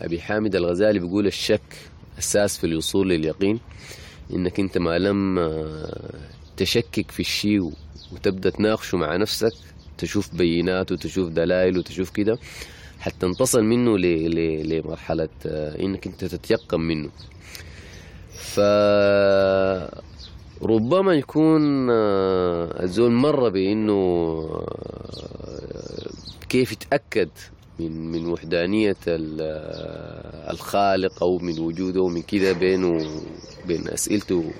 أبي 0.00 0.20
حامد 0.20 0.56
الغزالي 0.56 0.98
بيقول 0.98 1.26
الشك 1.26 1.76
أساس 2.18 2.58
في 2.58 2.64
الوصول 2.66 3.08
لليقين 3.08 3.60
إنك 4.34 4.60
أنت 4.60 4.78
ما 4.78 4.98
لم 4.98 5.38
آه، 5.38 6.20
تشكك 6.56 7.10
في 7.10 7.20
الشيء 7.20 7.72
وتبدأ 8.12 8.50
تناقشه 8.50 8.98
مع 8.98 9.16
نفسك 9.16 9.52
تشوف 9.98 10.34
بينات 10.34 10.92
وتشوف 10.92 11.28
دلائل 11.28 11.78
وتشوف 11.78 12.10
كده 12.10 12.38
حتى 13.00 13.34
تصل 13.38 13.64
منه 13.64 13.98
ل- 13.98 14.30
ل- 14.34 14.68
لمرحلة 14.68 15.28
آه، 15.46 15.80
إنك 15.82 16.06
أنت 16.06 16.24
تتيقن 16.24 16.80
منه. 16.80 17.10
ف 18.34 18.60
ربما 20.62 21.14
يكون 21.14 21.90
آه، 21.90 22.82
الزول 22.82 23.10
مر 23.12 23.48
بإنه 23.48 23.94
كيف 26.48 26.72
يتأكد 26.72 27.28
من 27.78 28.12
من 28.12 28.26
آه، 29.40 30.50
الخالق 30.50 31.22
أو 31.22 31.38
من 31.38 31.58
وجوده 31.58 32.00
ومن 32.00 32.22
كده 32.22 32.52
بينه 32.52 33.20
بين 33.66 33.88
أسئلته 33.88 34.52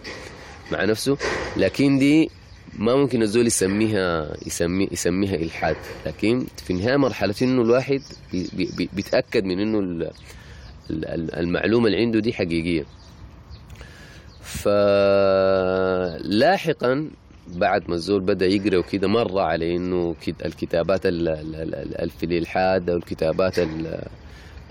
مع 0.72 0.84
نفسه. 0.84 1.16
لكن 1.56 1.98
دي 1.98 2.30
ما 2.78 2.94
ممكن 2.96 3.22
الزول 3.22 3.46
يسميها 3.46 4.36
يسمي 4.46 4.88
يسميها 4.92 5.34
إلحاد. 5.34 5.76
لكن 6.06 6.46
في 6.64 6.70
النهايه 6.72 6.96
مرحلة 6.96 7.34
إنه 7.42 7.62
الواحد 7.62 8.02
بي- 8.32 8.48
بي- 8.76 8.88
بيتأكد 8.92 9.44
من 9.44 9.58
إنه 9.60 9.78
ال- 9.78 10.10
ال- 10.90 11.34
المعلومة 11.34 11.86
اللي 11.86 11.98
عنده 12.00 12.20
دي 12.20 12.32
حقيقية. 12.32 12.84
فلاحقا 16.14 17.10
بعد 17.48 17.88
ما 17.88 17.94
الزول 17.94 18.20
بدأ 18.20 18.46
يقرأ 18.46 18.76
وكده 18.78 19.08
مر 19.08 19.38
على 19.38 19.76
إنه 19.76 20.14
الكتابات 20.44 21.06
ال- 21.06 21.28
ال- 21.28 21.54
ال- 21.54 22.00
ال- 22.02 22.10
في 22.10 22.26
الالحاد 22.26 22.90
أو 22.90 22.96
الكتابات 22.96 23.58
ال- 23.58 24.06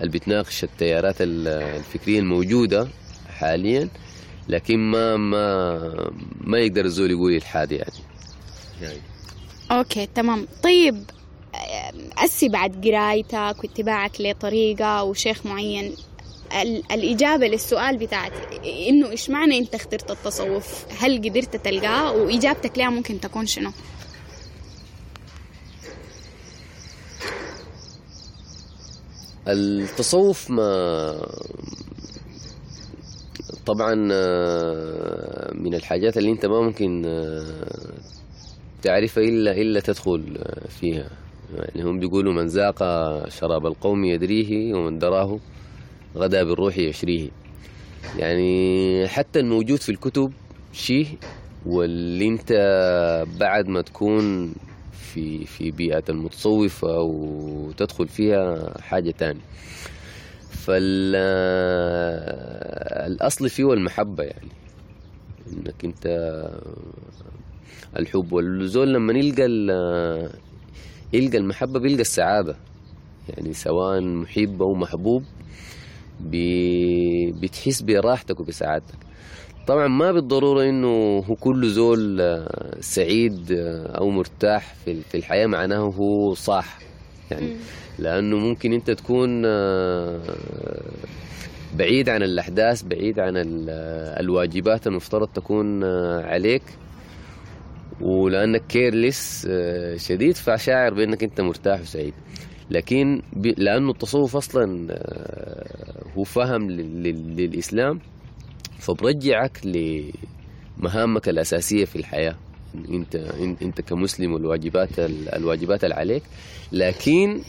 اللي 0.00 0.12
بتناقش 0.12 0.64
التيارات 0.64 1.16
ال- 1.20 1.48
الفكرية 1.48 2.18
الموجودة 2.18 2.88
حاليا 3.28 3.88
لكن 4.48 4.78
ما 4.78 5.16
ما 5.16 6.10
ما 6.40 6.58
يقدر 6.58 6.84
الزول 6.84 7.10
يقول 7.10 7.32
الحاد 7.36 7.72
يعني. 7.72 7.92
أوكي 9.70 10.06
تمام. 10.14 10.46
طيب 10.62 11.04
أسي 12.18 12.48
بعد 12.48 12.86
قرايتك 12.88 13.64
واتباعك 13.64 14.20
لطريقة 14.20 15.02
وشيخ 15.02 15.46
معين 15.46 15.92
الإجابة 16.92 17.46
للسؤال 17.46 17.96
بتاعت 17.96 18.32
إنه 18.88 19.10
إيش 19.10 19.30
معنى 19.30 19.58
أنت 19.58 19.74
اخترت 19.74 20.10
التصوف؟ 20.10 20.86
هل 20.98 21.18
قدرت 21.18 21.56
تلقاه؟ 21.56 22.12
وإجابتك 22.12 22.78
لها 22.78 22.90
ممكن 22.90 23.20
تكون 23.20 23.46
شنو؟ 23.46 23.70
التصوف 29.48 30.50
ما 30.50 31.26
طبعا 33.66 34.08
آه، 34.12 35.54
من 35.54 35.74
الحاجات 35.74 36.16
اللي 36.18 36.30
أنت 36.30 36.46
ما 36.46 36.60
ممكن 36.60 37.02
آه، 37.06 37.44
تعرفها 38.82 39.24
إلا 39.24 39.52
إلا 39.52 39.80
تدخل 39.80 40.36
آه، 40.38 40.68
فيها. 40.68 41.10
يعني 41.54 41.82
هم 41.82 41.98
بيقولوا 41.98 42.32
من 42.32 42.46
ذاق 42.46 42.78
شراب 43.28 43.66
القوم 43.66 44.04
يدريه 44.04 44.74
ومن 44.74 44.98
دراه 44.98 45.38
غدا 46.16 46.42
بالروح 46.44 46.78
يشريه. 46.78 47.28
يعني 48.18 49.08
حتى 49.08 49.40
الموجود 49.40 49.78
في 49.78 49.88
الكتب 49.88 50.32
شيء 50.72 51.08
واللي 51.66 52.28
انت 52.28 52.52
بعد 53.40 53.68
ما 53.68 53.80
تكون 53.80 54.54
في 54.92 55.44
في 55.44 55.70
بيئة 55.70 56.02
المتصوفة 56.08 57.00
وتدخل 57.00 58.08
فيها 58.08 58.74
حاجة 58.80 59.10
تانية 59.10 59.40
فالأصل 62.24 63.48
فيه 63.48 63.72
المحبة 63.72 64.24
يعني. 64.24 64.48
إنك 65.52 65.84
أنت 65.84 66.06
الحب. 67.98 68.32
والزول 68.32 68.94
لما 68.94 69.12
يلقى 69.12 69.44
يلقى 71.12 71.38
المحبة 71.38 71.80
بيلقى 71.80 72.00
السعادة. 72.00 72.56
يعني 73.28 73.52
سواء 73.52 74.00
محب 74.00 74.62
أو 74.62 74.74
محبوب 74.74 75.24
بي- 76.20 77.32
بتحس 77.32 77.82
براحتك 77.82 78.40
وبسعادتك. 78.40 78.94
طبعا 79.66 79.88
ما 79.88 80.12
بالضرورة 80.12 80.62
إنه 80.68 81.18
هو 81.18 81.34
كل 81.34 81.68
زول 81.68 82.20
آه، 82.20 82.76
سعيد 82.80 83.52
آه، 83.52 83.86
أو 83.98 84.10
مرتاح 84.10 84.74
في 84.84 85.02
الحياة 85.14 85.46
معناه 85.46 85.78
هو 85.78 86.34
صح 86.34 86.78
يعني 87.30 87.48
لأنه 87.98 88.36
ممكن 88.36 88.72
أنت 88.72 88.90
تكون 88.90 89.42
آه، 89.46 90.20
بعيد 91.78 92.08
عن 92.08 92.22
الأحداث 92.22 92.82
بعيد 92.82 93.18
عن 93.20 93.36
ال- 93.36 93.70
الواجبات 94.20 94.86
المفترض 94.86 95.28
تكون 95.28 95.84
عليك. 96.24 96.62
ولأنك 98.00 98.62
كيرلس 98.68 99.48
شديد 99.96 100.36
فشاعر 100.36 100.94
بأنك 100.94 101.22
أنت 101.22 101.40
مرتاح 101.40 101.80
وسعيد. 101.80 102.14
لكن 102.70 103.22
ب... 103.32 103.46
لأنه 103.46 103.90
التصوف 103.90 104.36
أصلا 104.36 104.86
آه، 104.90 106.04
هو 106.16 106.24
فهم 106.24 106.70
لل... 106.70 107.02
لل- 107.02 107.36
للإسلام 107.36 108.00
فبرجعك 108.78 109.60
لمهامك 109.66 111.28
الأساسية 111.28 111.84
في 111.84 111.96
الحياة. 111.96 112.36
أنت 112.90 113.16
أنت 113.62 113.80
كمسلم 113.80 114.32
والواجبات 114.32 114.98
ال- 114.98 115.28
الواجبات 115.28 115.84
اللي 115.84 115.94
عليك. 115.94 116.22
لكن 116.72 117.40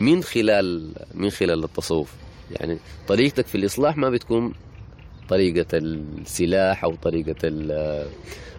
من 0.00 0.22
خلال 0.22 0.92
من 1.14 1.30
خلال 1.30 1.64
التصوف. 1.64 2.14
يعني 2.60 2.78
طريقتك 3.08 3.46
في 3.46 3.54
الإصلاح 3.54 3.96
ما 3.96 4.10
بتكون 4.10 4.52
طريقة 5.28 5.66
السلاح 5.78 6.84
أو 6.84 6.94
طريقة 6.94 7.36
ال- 7.44 8.06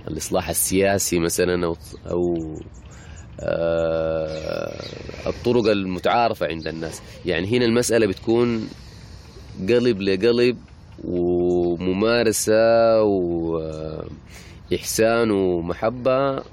الإصلاح 0.08 0.50
السياسي 0.50 1.20
مثلا 1.20 1.66
أو 1.66 1.76
آه، 2.06 2.60
الطرق 5.28 5.68
المتعارفة 5.68 6.48
عند 6.48 6.68
الناس. 6.68 7.02
يعني 7.26 7.58
هنا 7.58 7.66
المسألة 7.66 8.08
بتكون 8.08 8.70
قلب 9.70 10.02
لقلب 10.02 10.58
وممارسة 11.04 13.02
وإحسان 14.72 15.32
ومحبة 15.32 16.44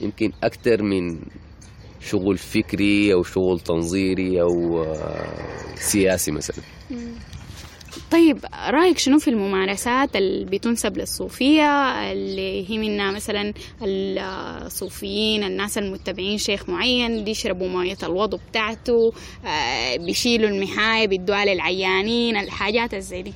يمكن 0.00 0.32
أكثر 0.42 0.82
من 0.82 1.18
شغل 2.00 2.38
فكري 2.38 3.12
أو 3.12 3.22
شغل 3.22 3.60
تنظيري 3.60 4.42
أو 4.42 4.82
آه، 4.82 5.26
سياسي 5.80 6.30
مثلا. 6.30 6.56
طيب 8.10 8.44
رأيك 8.68 8.98
شنو 8.98 9.18
في 9.18 9.28
الممارسات 9.30 10.16
اللي 10.16 10.44
بتنسب 10.44 10.96
للصوفية 10.98 11.90
اللي 12.12 12.70
هي 12.70 12.78
منها 12.78 13.10
مثلا 13.12 13.52
الصوفيين 13.82 15.44
الناس 15.44 15.78
المتبعين 15.78 16.38
شيخ 16.38 16.68
معين 16.68 17.24
بيشربوا 17.24 17.68
موية 17.68 17.96
الوضوء 18.02 18.40
بتاعته 18.50 19.12
آه، 19.46 19.96
بيشيلوا 19.96 20.48
المحاية 20.50 21.06
بيدوها 21.08 21.44
للعيانين 21.44 22.36
الحاجات 22.36 22.94
الزي 22.94 23.22
دي. 23.22 23.32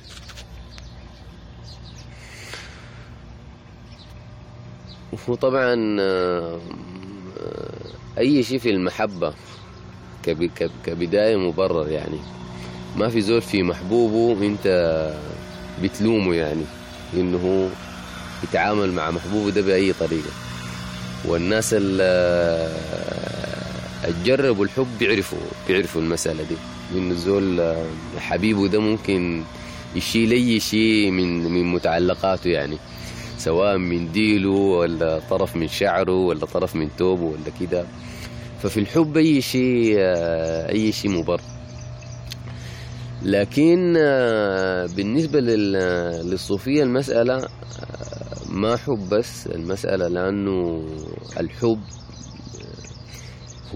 وطبعا 5.27 5.97
آه، 5.99 6.59
آه، 7.39 8.19
أي 8.19 8.43
شيء 8.43 8.59
في 8.59 8.69
المحبة 8.69 9.33
كب- 10.23 10.45
كب- 10.55 10.71
كبداية 10.85 11.35
مبرر 11.37 11.89
يعني. 11.89 12.19
ما 12.97 13.09
في 13.09 13.21
زول 13.21 13.41
في 13.41 13.63
محبوبه 13.63 14.45
انت 14.45 14.67
بتلومه 15.83 16.35
يعني 16.35 16.63
انه 17.13 17.69
يتعامل 18.43 18.91
مع 18.91 19.11
محبوبه 19.11 19.49
ده 19.51 19.61
بأي 19.61 19.93
طريقة. 19.93 20.29
والناس 21.25 21.69
ال- 21.77 22.73
جربوا 24.25 24.65
الحب 24.65 24.87
بيعرفوا 24.99 25.37
بيعرفوا 25.67 26.01
المسألة 26.01 26.43
دي. 26.43 26.55
إنه 26.97 27.11
الزول 27.11 27.59
آه، 27.59 27.85
حبيبه 28.19 28.67
ده 28.67 28.79
ممكن 28.79 29.43
يشيل 29.95 30.31
أي 30.31 30.59
شيء 30.59 31.11
من 31.11 31.43
من 31.51 31.71
متعلقاته 31.71 32.49
يعني 32.49 32.77
سواء 33.37 33.77
من 33.77 34.11
ديله 34.11 34.49
ولا 34.49 35.19
طرف 35.29 35.55
من 35.55 35.67
شعره 35.67 36.11
ولا 36.25 36.45
طرف 36.45 36.75
من 36.75 36.89
توبه 36.97 37.23
ولا 37.23 37.51
كده. 37.59 37.85
ففي 38.63 38.79
الحب 38.79 39.17
أي 39.17 39.41
شيء 39.41 39.95
آه، 39.99 40.71
أي 40.71 40.91
شيء 40.91 41.11
مبرر. 41.11 41.41
لكن 43.23 43.93
آه، 43.97 44.85
بالنسبة 44.95 45.39
لل- 45.39 46.29
للصوفية 46.29 46.83
المسألة 46.83 47.33
آه، 47.35 47.47
ما 48.49 48.77
حب 48.77 49.09
بس 49.11 49.47
المسألة 49.47 50.07
لأنه 50.07 50.85
الحب 51.39 51.79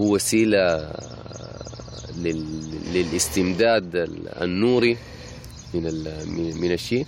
هو 0.00 0.14
وسيلة 0.14 0.90
لل- 2.18 2.70
للاستمداد 2.94 3.96
النوري 4.42 4.96
من 5.74 5.82
من- 6.60 6.72
الشيء. 6.72 7.06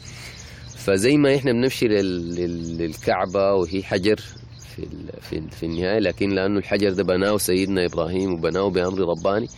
فزي 0.77 1.17
ما 1.17 1.35
إحنا 1.37 1.53
بنمشي 1.53 1.89
لل- 1.89 2.35
لل- 2.35 2.79
للكعبة 2.79 3.53
وهي 3.55 3.83
حجر 3.83 4.21
في 5.31 5.41
في 5.51 5.67
النهاية 5.67 5.99
لكن 5.99 6.29
لأنه 6.31 6.59
الحجر 6.59 6.93
ده 6.93 7.03
بناه 7.05 7.37
سيدنا 7.37 7.85
إبراهيم 7.87 8.33
وبناه 8.33 8.71
بأمر 8.71 8.99
رباني 9.01 9.49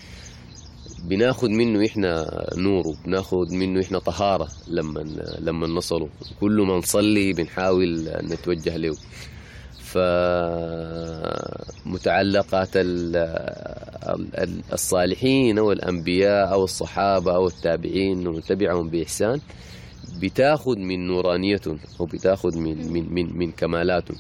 بناخد 1.05 1.51
منه 1.51 1.87
إحنا 1.87 2.27
نور 2.57 2.87
وبناخد 2.87 3.53
منه 3.53 3.81
إحنا 3.81 3.99
طهارة 3.99 4.49
لما 4.69 5.01
لما 5.39 5.67
نصله. 5.67 6.09
كل 6.41 6.61
ما 6.69 6.77
نصلي 6.77 7.33
بنحاول 7.33 8.09
نتوجه 8.23 8.77
له. 8.77 8.97
فمتعلقات 11.85 12.77
ال- 12.77 13.17
ال- 14.39 14.63
الصالحين 14.73 15.59
أو 15.59 15.73
الأنبياء 15.73 16.53
أو 16.53 16.65
الصحابة 16.65 17.35
أو 17.35 17.47
التابعين 17.47 18.27
ومن 18.27 18.43
تبعهم 18.43 18.89
بإحسان. 18.91 19.41
بتاخد 20.23 20.79
من 20.79 21.07
نورانيتهم 21.07 21.79
أو 22.01 22.07
بتاخد 22.07 22.57
من 22.57 22.93
من 22.93 23.15
من, 23.15 23.39
من 23.39 23.53
كمالاتهم 23.53 24.17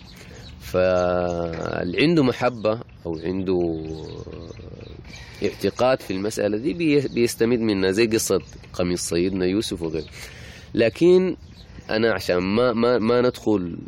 فاللي 0.60 2.02
عنده 2.02 2.22
محبة 2.22 2.80
أو 3.06 3.18
عنده 3.24 3.82
اعتقاد 5.42 6.00
في 6.00 6.10
المسألة 6.12 6.56
دي 6.58 6.72
بي- 6.74 7.08
بيستمد 7.08 7.58
منها 7.58 7.90
زي 7.90 8.06
قصة 8.06 8.40
قميص 8.72 9.08
سيدنا 9.08 9.46
يوسف 9.46 9.82
وغيره. 9.82 10.06
لكن 10.74 11.36
أنا 11.90 12.12
عشان 12.12 12.36
ما 12.36 12.72
ما 12.72 12.98
ما 12.98 13.20
ندخل 13.20 13.78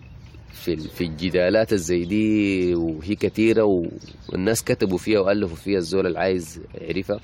في 0.52 0.76
في 0.76 1.04
الجدالات 1.04 1.72
الزي 1.72 2.04
دي 2.04 2.74
وهي 2.74 3.14
كثيرة 3.14 3.84
والناس 4.28 4.64
كتبوا 4.64 4.98
فيها 4.98 5.20
وألفوا 5.20 5.56
فيها 5.56 5.78
الزول 5.78 6.06
اللي 6.06 6.18
عايز 6.18 6.60
يعرفها 6.80 7.20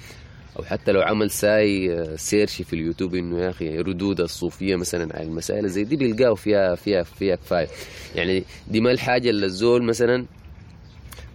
أو 0.59 0.65
حتى 0.65 0.93
لو 0.93 1.01
عمل 1.03 1.31
ساي 1.31 1.93
آه، 1.95 2.17
search 2.17 2.63
في 2.63 2.73
اليوتيوب 2.73 3.15
إنه 3.15 3.39
يا 3.41 3.51
أخي 3.51 3.79
ردود 3.79 4.21
الصوفية 4.21 4.77
مثلا 4.77 5.17
على 5.17 5.27
المسائل 5.27 5.69
زي 5.69 5.85
دي 5.85 5.97
بيلقاوا 5.97 6.37
فيها 6.37 6.75
فيها 6.75 7.03
فيها 7.03 7.37
كفاية. 7.37 7.69
يعني 8.15 8.45
دي 8.71 8.81
ما 8.81 8.91
الحاجة 8.91 9.31
اللي 9.31 9.47
الزول 9.47 9.83
مثلا 9.83 10.25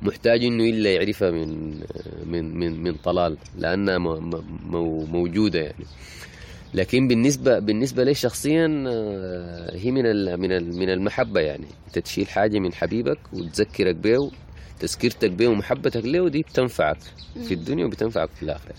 محتاج 0.05 0.43
إنه 0.45 0.63
إلا 0.63 0.93
يعرفها 0.93 1.31
من 1.31 1.79
من 2.25 2.55
من 2.59 2.83
من 2.83 2.93
طلال 3.03 3.37
لأنها 3.57 3.97
مو- 3.97 4.19
مو- 4.69 5.05
موجودة 5.05 5.59
يعني. 5.59 5.85
لكن 6.73 7.07
بالنسبة 7.07 7.59
بالنسبة 7.59 8.03
لي 8.03 8.13
شخصيا 8.13 8.83
آه، 8.87 9.75
هي 9.77 9.91
من 9.91 10.03
من 10.39 10.75
من 10.79 10.89
المحبة 10.89 11.39
يعني. 11.39 11.65
أنت 11.87 11.99
تشيل 11.99 12.27
حاجة 12.27 12.59
من 12.59 12.73
حبيبك 12.73 13.17
وتذكرك 13.33 13.95
به 13.95 14.31
تذكرتك 14.79 15.31
به 15.31 15.47
ومحبتك 15.47 16.05
له 16.05 16.29
دي 16.29 16.41
بتنفعك 16.41 16.97
في 17.47 17.53
الدنيا 17.53 17.85
وبتنفعك 17.85 18.29
في 18.35 18.43
الآخرة. 18.43 18.75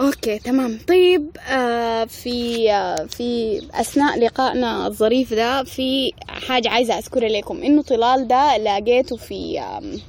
أوكي 0.00 0.38
تمام. 0.38 0.78
طيب 0.88 1.36
آه 1.48 2.04
في 2.04 2.70
آه 2.72 3.04
في 3.06 3.60
أثناء 3.74 4.18
لقائنا 4.18 4.86
الظريف 4.86 5.34
ده 5.34 5.64
في 5.64 6.12
حاجة 6.28 6.68
عايزة 6.68 6.98
أذكرها 6.98 7.28
لكم. 7.28 7.62
إنه 7.62 7.82
طلال 7.82 8.28
ده 8.28 8.56
لقيته 8.56 9.16
في 9.16 9.60
آم، 9.60 10.00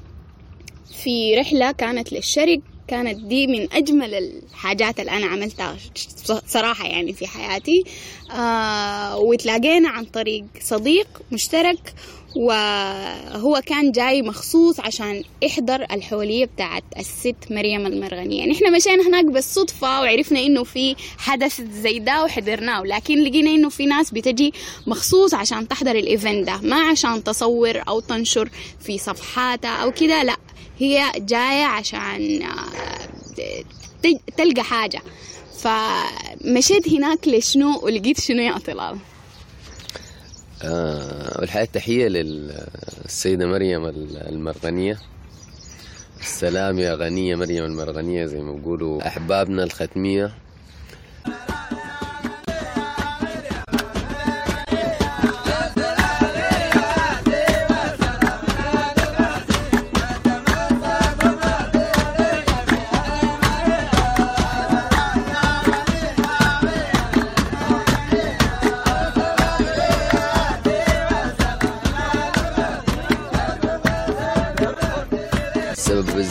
في 1.04 1.36
رحلة 1.36 1.71
كانت 1.71 2.13
للشرق 2.13 2.60
كانت 2.88 3.19
دي 3.19 3.47
من 3.47 3.73
أجمل 3.73 4.13
الحاجات 4.13 5.00
اللي 5.00 5.12
أنا 5.12 5.26
عملتها 5.26 5.76
صراحة 6.47 6.88
يعني 6.88 7.13
في 7.13 7.28
حياتي. 7.28 7.84
آه 8.32 9.17
وتلاقينا 9.17 9.89
عن 9.89 10.06
طريق 10.06 10.45
صديق 10.62 11.08
مشترك 11.32 11.93
وهو 12.38 13.62
كان 13.65 13.91
جاي 13.91 14.21
مخصوص 14.21 14.80
عشان 14.80 15.23
يحضر 15.41 15.82
الحولية 15.91 16.45
بتاعت 16.45 16.84
الست 17.00 17.36
مريم 17.52 17.86
المرغنية. 17.86 18.45
نحن 18.45 18.73
مشينا 18.76 19.08
هناك 19.08 19.26
بالصدفة 19.26 20.02
وعرفنا 20.02 20.39
إنه 20.39 20.63
في 20.63 20.95
حدث 21.17 21.62
زي 21.62 22.00
ده 22.00 22.23
وحضرناه 22.23 22.84
لكن 22.84 23.23
لقينا 23.23 23.52
إنه 23.52 23.69
في 23.69 23.86
ناس 23.86 24.12
بتجي 24.12 24.54
مخصوص 24.88 25.34
عشان 25.34 25.67
تحضر 25.67 25.95
الايفنت 25.95 26.47
ده 26.47 26.58
ما 26.63 26.76
عشان 26.89 27.23
تصور 27.23 27.82
أو 27.88 28.00
تنشر 28.00 28.50
في 28.80 28.97
صفحاتها 28.97 29.69
أو 29.84 29.91
كده 29.91 30.23
لا 30.23 30.38
هي 30.80 31.12
جاية 31.17 31.65
عشان 31.65 32.41
آه، 32.41 33.63
تلقى 34.38 34.63
حاجة. 34.63 35.02
فمشيت 35.63 36.89
هناك 36.89 37.28
لشنو 37.28 37.80
ولقيت 37.84 38.21
شنو 38.21 38.41
يا 38.41 38.58
طلال؟ 38.58 38.97
آه 40.63 41.39
والحقيقة 41.39 41.72
تحية 41.72 42.08
للسيدة 42.08 43.46
مريم 43.48 43.86
المرغنية. 44.30 44.98
السلام 46.20 46.80
يا 46.80 46.96
غنية 46.96 47.36
مريم 47.36 47.63
المرغنية 47.65 48.26
زي 48.26 48.39
ما 48.39 48.52
بيقولوا 48.54 49.08
أحبابنا 49.08 49.63
الختمية. 49.63 50.32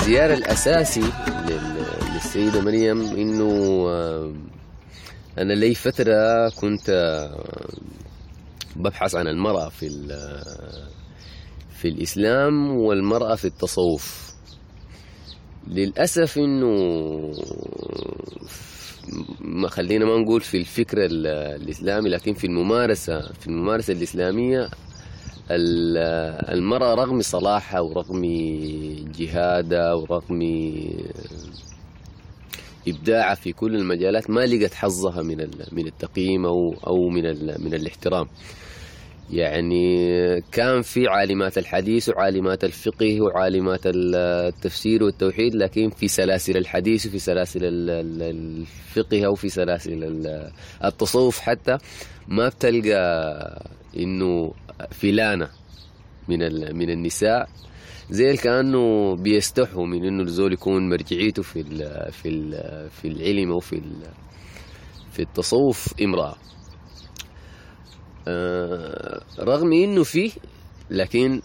الزيارة 0.07 0.35
الأساسي 0.35 1.01
لل- 1.49 2.15
للسيدة 2.15 2.61
مريم 2.61 3.01
إنه 3.01 3.51
آه، 3.89 4.33
أنا 5.39 5.53
لي 5.53 5.75
فترة 5.75 6.49
كنت 6.49 6.91
آه، 6.91 7.45
ببحث 8.77 9.15
عن 9.15 9.29
المرأة 9.29 9.69
في 9.69 9.87
ال- 9.87 10.43
في 11.79 11.89
الإسلام 11.89 12.71
والمرأة 12.77 13.35
في 13.35 13.45
التصوف. 13.45 14.27
للأسف 15.69 16.39
إنه 16.39 16.75
ما 19.41 19.69
خلينا 19.69 20.05
ما 20.05 20.17
نقول 20.19 20.41
في 20.41 20.57
الفكر 20.57 21.05
ال- 21.05 21.27
الإسلامي 21.63 22.09
لكن 22.11 22.35
في 22.35 22.47
الممارسة 22.47 23.21
في 23.41 23.47
الممارسة 23.47 23.93
الإسلامية 23.93 24.65
ال- 24.65 24.71
المرأة 25.51 26.95
رغم 26.95 27.21
صلاحها 27.23 27.81
ورغم 27.81 28.23
جهادها 29.19 29.95
ورغم 29.95 30.43
إبداعها 32.89 33.35
في 33.35 33.53
كل 33.53 33.75
المجالات 33.77 34.31
ما 34.31 34.41
لقت 34.47 34.75
حظها 34.75 35.23
من 35.23 35.37
من 35.73 35.87
التقييم 35.87 36.47
أو 36.47 36.75
أو 36.87 37.09
من 37.09 37.23
من 37.65 37.75
الاحترام. 37.75 38.27
يعني 39.31 40.41
كان 40.53 40.83
في 40.83 41.09
عالمات 41.09 41.59
الحديث 41.59 42.09
وعالمات 42.09 42.65
الفقه 42.65 43.21
وعالمات 43.21 43.81
التفسير 43.87 45.03
والتوحيد 45.05 45.55
لكن 45.55 45.91
في 45.91 46.09
سلاسل 46.09 46.57
الحديث 46.57 47.07
وفي 47.07 47.19
سلاسل 47.19 47.65
ال- 47.65 47.91
ال- 47.91 48.23
الفقه 48.23 49.27
أو 49.27 49.35
في 49.35 49.49
سلاسل 49.49 50.05
ال- 50.05 50.51
التصوف 50.85 51.39
حتى 51.41 51.79
ما 52.29 52.49
بتلقى 52.49 53.63
إنه 53.97 54.53
فلانة 54.91 55.49
من 56.29 56.39
من 56.77 56.91
النساء. 56.91 57.49
زي 58.11 58.37
كأنه 58.37 59.17
بيستحوا 59.17 59.87
من 59.87 60.05
إنه 60.05 60.23
الزول 60.23 60.53
يكون 60.53 60.89
مرجعيته 60.89 61.43
في 61.43 61.61
ال 61.61 62.13
في 62.13 62.29
ال 62.29 62.51
في 62.91 63.09
العلم 63.09 63.51
أو 63.51 63.61
في 63.61 63.83
في 65.13 65.23
التصوف 65.23 65.95
امرأة. 66.01 66.35
آه، 68.29 69.23
رغم 69.39 69.73
إنه 69.73 70.03
فيه 70.03 70.31
لكن 70.91 71.43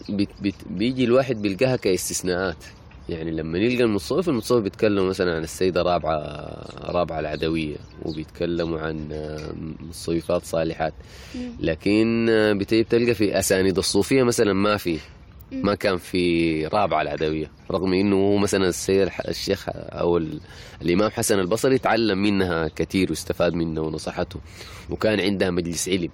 بيجي 0.70 1.04
الواحد 1.04 1.42
بيلقاها 1.42 1.76
كاستثناءات. 1.76 2.64
يعني 3.12 3.30
لما 3.30 3.58
نلقى 3.58 3.84
المتصوف 3.84 4.28
المتصوف 4.28 4.62
بيتكلموا 4.62 5.08
مثلا 5.08 5.36
عن 5.36 5.42
السيدة 5.42 5.82
رابعة 5.82 6.18
رابعة 6.84 7.20
العدوية 7.20 7.76
وبيتكلموا 8.02 8.80
عن 8.80 9.08
آه، 9.12 9.52
متصوفات 9.80 10.44
صالحات. 10.44 10.94
لكن 11.60 12.26
آه، 12.30 12.52
بتجي 12.52 12.82
بتلقى 12.82 13.14
في 13.14 13.38
أسانيد 13.38 13.78
الصوفية 13.78 14.22
مثلا 14.22 14.52
ما 14.52 14.76
في 14.76 14.98
ما 15.52 15.74
كان 15.74 15.96
في 15.96 16.66
رابعة 16.66 17.02
العدوية. 17.02 17.50
رغم 17.70 17.92
إنه 17.94 18.16
هو 18.16 18.36
مثلا 18.36 18.68
السيد 18.68 19.08
الشيخ 19.28 19.64
أو 19.74 20.16
ال- 20.16 20.40
الإمام 20.82 21.10
حسن 21.10 21.38
البصري 21.38 21.78
تعلم 21.78 22.18
منها 22.22 22.68
كثير 22.76 23.10
واستفاد 23.10 23.54
منها 23.54 23.82
ونصحته 23.82 24.40
وكان 24.90 25.20
عندها 25.20 25.50
مجلس 25.50 25.88
علم. 25.88 26.08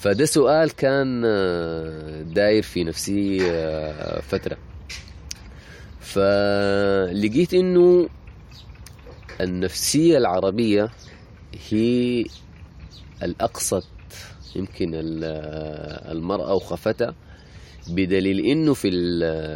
فده 0.00 0.24
سؤال 0.24 0.70
كان 0.70 1.22
آه، 1.26 2.22
داير 2.22 2.62
في 2.62 2.84
نفسي 2.84 3.38
فترة. 4.22 4.56
فلقيت 6.04 7.54
إنه 7.54 8.08
النفسية 9.40 10.18
العربية 10.18 10.90
هي 11.70 12.24
الأقصت 13.22 13.86
يمكن 14.56 14.94
ال- 14.94 15.24
المرأة 16.16 16.54
وخفتها 16.54 17.14
بدليل 17.88 18.40
إنه 18.40 18.74
في 18.74 18.90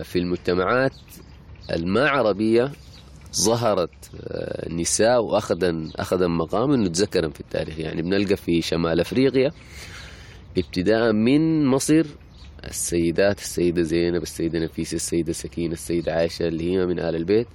في 0.04 0.18
المجتمعات 0.18 0.92
الما 1.72 2.08
عربية 2.08 2.72
ظهرت 3.36 3.90
آه، 4.28 4.68
نساء 4.72 5.22
واخذن 5.22 5.90
اخذن 5.96 6.30
مقام 6.30 6.72
انه 6.72 6.88
تذكرن 6.88 7.30
في 7.30 7.40
التاريخ. 7.40 7.78
يعني 7.78 8.02
بنلقى 8.02 8.36
في 8.36 8.62
شمال 8.62 9.00
أفريقيا 9.00 9.52
ابتداء 10.58 11.12
من 11.12 11.66
مصر 11.66 12.06
السيدات 12.64 13.38
السيدة 13.38 13.82
زينب 13.82 14.22
السيدة 14.22 14.58
نفيسة 14.58 14.94
السيدة 14.96 15.32
سكينة 15.32 15.72
السيدة 15.72 16.12
عائشة 16.12 16.48
اللي 16.48 16.72
هي 16.72 16.86
من 16.86 16.98
آل 16.98 17.16
البيت 17.16 17.46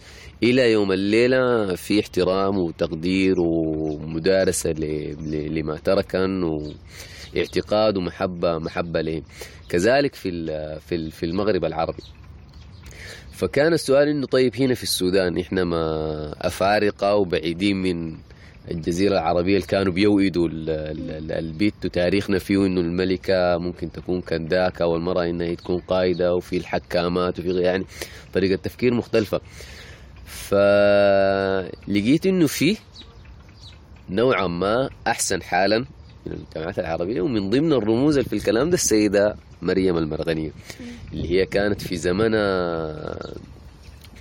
إلى 0.43 0.71
يوم 0.71 0.91
الليلة 0.91 1.75
في 1.75 1.99
احترام 1.99 2.57
وتقدير 2.57 3.35
ومدارسة 3.39 4.69
لما 4.71 5.77
تركن 5.77 6.43
واعتقاد 7.35 7.97
ومحبة 7.97 8.57
محبة 8.59 9.01
لهم 9.01 9.23
كذلك 9.69 10.15
في 10.15 10.29
في 11.11 11.25
المغرب 11.25 11.65
العربي. 11.65 12.03
فكان 13.31 13.73
السؤال 13.73 14.07
إنه 14.07 14.25
طيب 14.27 14.55
هنا 14.55 14.73
في 14.73 14.83
السودان 14.83 15.37
إحنا 15.37 15.63
ما 15.63 15.85
أفارقة 16.47 17.15
وبعيدين 17.15 17.75
من 17.81 18.17
الجزيرة 18.71 19.13
العربية 19.13 19.55
اللي 19.55 19.67
كانوا 19.67 19.93
بيوئدوا 19.93 20.47
ال- 20.47 20.69
ال- 20.69 21.11
ال- 21.11 21.31
البيت 21.31 21.73
وتاريخنا 21.85 22.39
فيه 22.39 22.65
إنه 22.65 22.81
الملكة 22.81 23.57
ممكن 23.57 23.91
تكون 23.91 24.21
كنداكة 24.21 24.85
والمرأة 24.85 25.25
إنها 25.29 25.47
هي 25.47 25.55
تكون 25.55 25.79
قائدة 25.79 26.35
وفي 26.35 26.57
الحكامات 26.57 27.39
وفي 27.39 27.61
يعني 27.61 27.85
طريقة 28.33 28.55
تفكير 28.63 28.93
مختلفة. 28.93 29.41
فلقيت 31.83 32.25
إنه 32.25 32.47
في 32.47 32.77
نوعا 34.09 34.47
ما 34.47 34.89
أحسن 35.07 35.41
حالا 35.41 35.79
من 36.25 36.31
المجتمعات 36.33 36.79
العربية 36.79 37.21
ومن 37.21 37.49
ضمن 37.49 37.73
الرموز 37.73 38.17
اللي 38.17 38.29
في 38.29 38.35
الكلام 38.35 38.69
ده 38.69 38.73
السيدة 38.73 39.35
مريم 39.61 39.97
المرغنية 39.97 40.51
اللي 41.13 41.29
هي 41.31 41.45
كانت 41.45 41.81
في 41.81 41.97
زمنها 41.97 42.95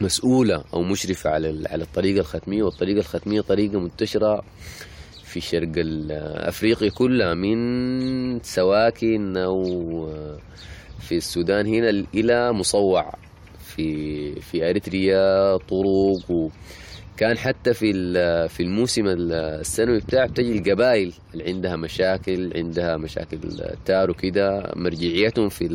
مسؤولة 0.02 0.64
أو 0.74 0.82
مشرفة 0.82 1.30
على 1.30 1.68
على 1.68 1.82
الطريقة 1.84 2.20
الختمية 2.20 2.62
والطريقة 2.62 2.98
الختمية 2.98 3.40
طريقة 3.40 3.80
منتشرة 3.80 4.42
في 5.24 5.40
شرق 5.40 5.72
ال- 5.76 6.12
أفريقيا 6.48 6.90
كلها 6.90 7.34
من 7.34 8.40
سواكن 8.42 9.36
أو 9.36 9.62
في 11.00 11.16
السودان 11.16 11.66
هنا 11.66 12.04
إلى 12.14 12.52
مصوع 12.52 13.14
في 13.64 14.40
في 14.40 14.70
أريتريا 14.70 15.56
طرق 15.56 16.30
وكان 16.30 17.38
حتى 17.38 17.74
في 17.74 17.92
في 18.48 18.62
الموسم 18.62 19.06
ال- 19.06 19.32
السنوي 19.32 19.98
بتاع 19.98 20.26
بتجي 20.26 20.58
القبائل 20.58 21.12
اللي 21.34 21.44
عندها 21.48 21.76
مشاكل 21.76 22.52
عندها 22.56 22.96
مشاكل 22.96 23.38
تار 23.84 24.10
وكده 24.10 24.72
مرجعيتهم 24.76 25.48
في 25.48 25.68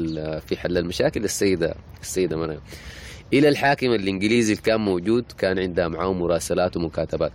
في 0.47 0.57
حل 0.57 0.77
المشاكل. 0.77 1.23
السيدة 1.23 1.75
السيدة 2.01 2.37
مريم 2.37 2.59
إلى 3.33 3.49
الحاكم 3.49 3.91
الإنجليزي 3.91 4.53
اللي 4.53 4.63
كان 4.63 4.79
موجود 4.81 5.25
كان 5.37 5.59
عندها 5.59 5.87
معاه 5.87 6.13
مراسلات 6.13 6.77
ومكاتبات 6.77 7.31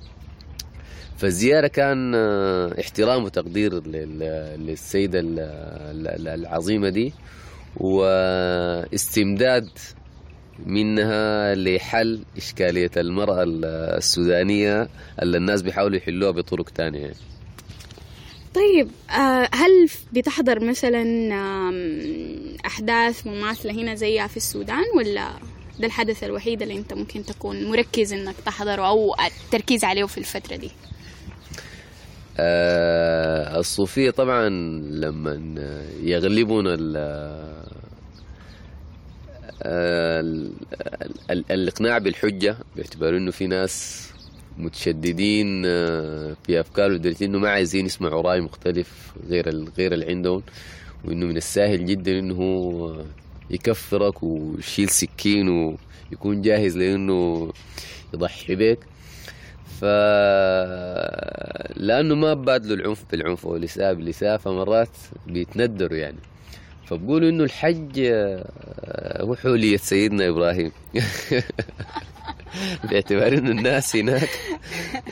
فالزيارة 1.18 1.66
كان 1.66 2.12
آه، 2.14 2.80
احترام 2.80 3.24
وتقدير 3.24 3.86
لل- 3.86 4.56
للسيدة 4.66 5.20
ال- 5.20 5.38
ال- 6.06 6.28
العظيمة 6.28 6.88
دي 6.88 7.12
واستمداد 7.76 9.68
منها 10.66 11.54
لحل 11.54 12.20
إشكالية 12.36 12.90
المرأة 12.96 13.42
السودانية 13.98 14.88
اللي 15.22 15.36
الناس 15.36 15.62
بيحاولوا 15.62 15.96
يحلوها 15.96 16.30
بطرق 16.30 16.70
تانية 16.70 17.00
يعني. 17.00 17.14
طيب 18.54 18.88
آه، 19.10 19.48
هل 19.54 19.88
بتحضر 20.12 20.64
مثلا 20.64 21.02
أحداث 22.66 23.26
مماثلة 23.26 23.72
هنا 23.72 23.94
زيها 23.94 24.26
في 24.26 24.36
السودان 24.36 24.84
ولا 24.96 25.28
ده 25.80 25.86
الحدث 25.86 26.24
الوحيد 26.24 26.62
اللي 26.62 26.76
أنت 26.76 26.92
ممكن 26.94 27.24
تكون 27.24 27.70
مركز 27.70 28.12
إنك 28.12 28.34
تحضره 28.46 28.88
أو 28.88 29.14
التركيز 29.44 29.84
عليه 29.84 30.04
في 30.04 30.18
الفترة 30.18 30.56
دي. 30.56 30.70
آه، 32.38 33.58
الصوفية 33.58 34.10
طبعا 34.10 34.48
لما 34.90 35.32
يغلبون 36.02 36.66
ال 36.66 36.96
ال- 39.64 40.52
ال- 41.30 41.44
الإقناع 41.52 41.98
بالحجة 41.98 42.56
باعتبار 42.76 43.16
إنه 43.16 43.30
في 43.30 43.46
ناس 43.46 44.08
متشددين 44.58 45.62
آه، 45.66 46.36
في 46.46 46.60
أفكار 46.60 46.90
لدرجة 46.90 47.24
إنه 47.24 47.38
ما 47.38 47.48
عايزين 47.50 47.86
يسمعوا 47.86 48.22
رأي 48.22 48.40
مختلف 48.40 49.12
غير 49.28 49.48
غير 49.78 49.92
اللي 49.92 50.06
عندهم 50.06 50.42
وإنه 51.04 51.26
من 51.26 51.36
السهل 51.36 51.86
جدا 51.86 52.32
هو 52.34 52.92
يكفرك 53.52 54.22
ويشيل 54.22 54.88
سكين 54.88 55.48
ويكون 56.10 56.42
جاهز 56.42 56.76
لإنه 56.76 57.52
يضحي 58.14 58.54
بك 58.56 58.78
ف 59.80 59.84
لأنه 61.76 62.14
ما 62.14 62.34
بادلوا 62.34 62.76
العنف 62.76 63.04
بالعنف 63.10 63.44
والاساءه 63.44 63.92
بالإساءة 63.92 64.36
فمرات 64.36 64.88
بيتندروا 65.26 65.98
يعني. 65.98 66.18
فبقولوا 66.86 67.28
إنه 67.28 67.44
الحج 67.44 68.00
آه، 68.00 69.22
هو 69.22 69.34
حولية 69.34 69.76
سيدنا 69.76 70.28
إبراهيم. 70.28 70.72
باعتبار 72.90 73.32
إنه 73.32 73.50
الناس 73.50 73.96
هناك 73.96 74.28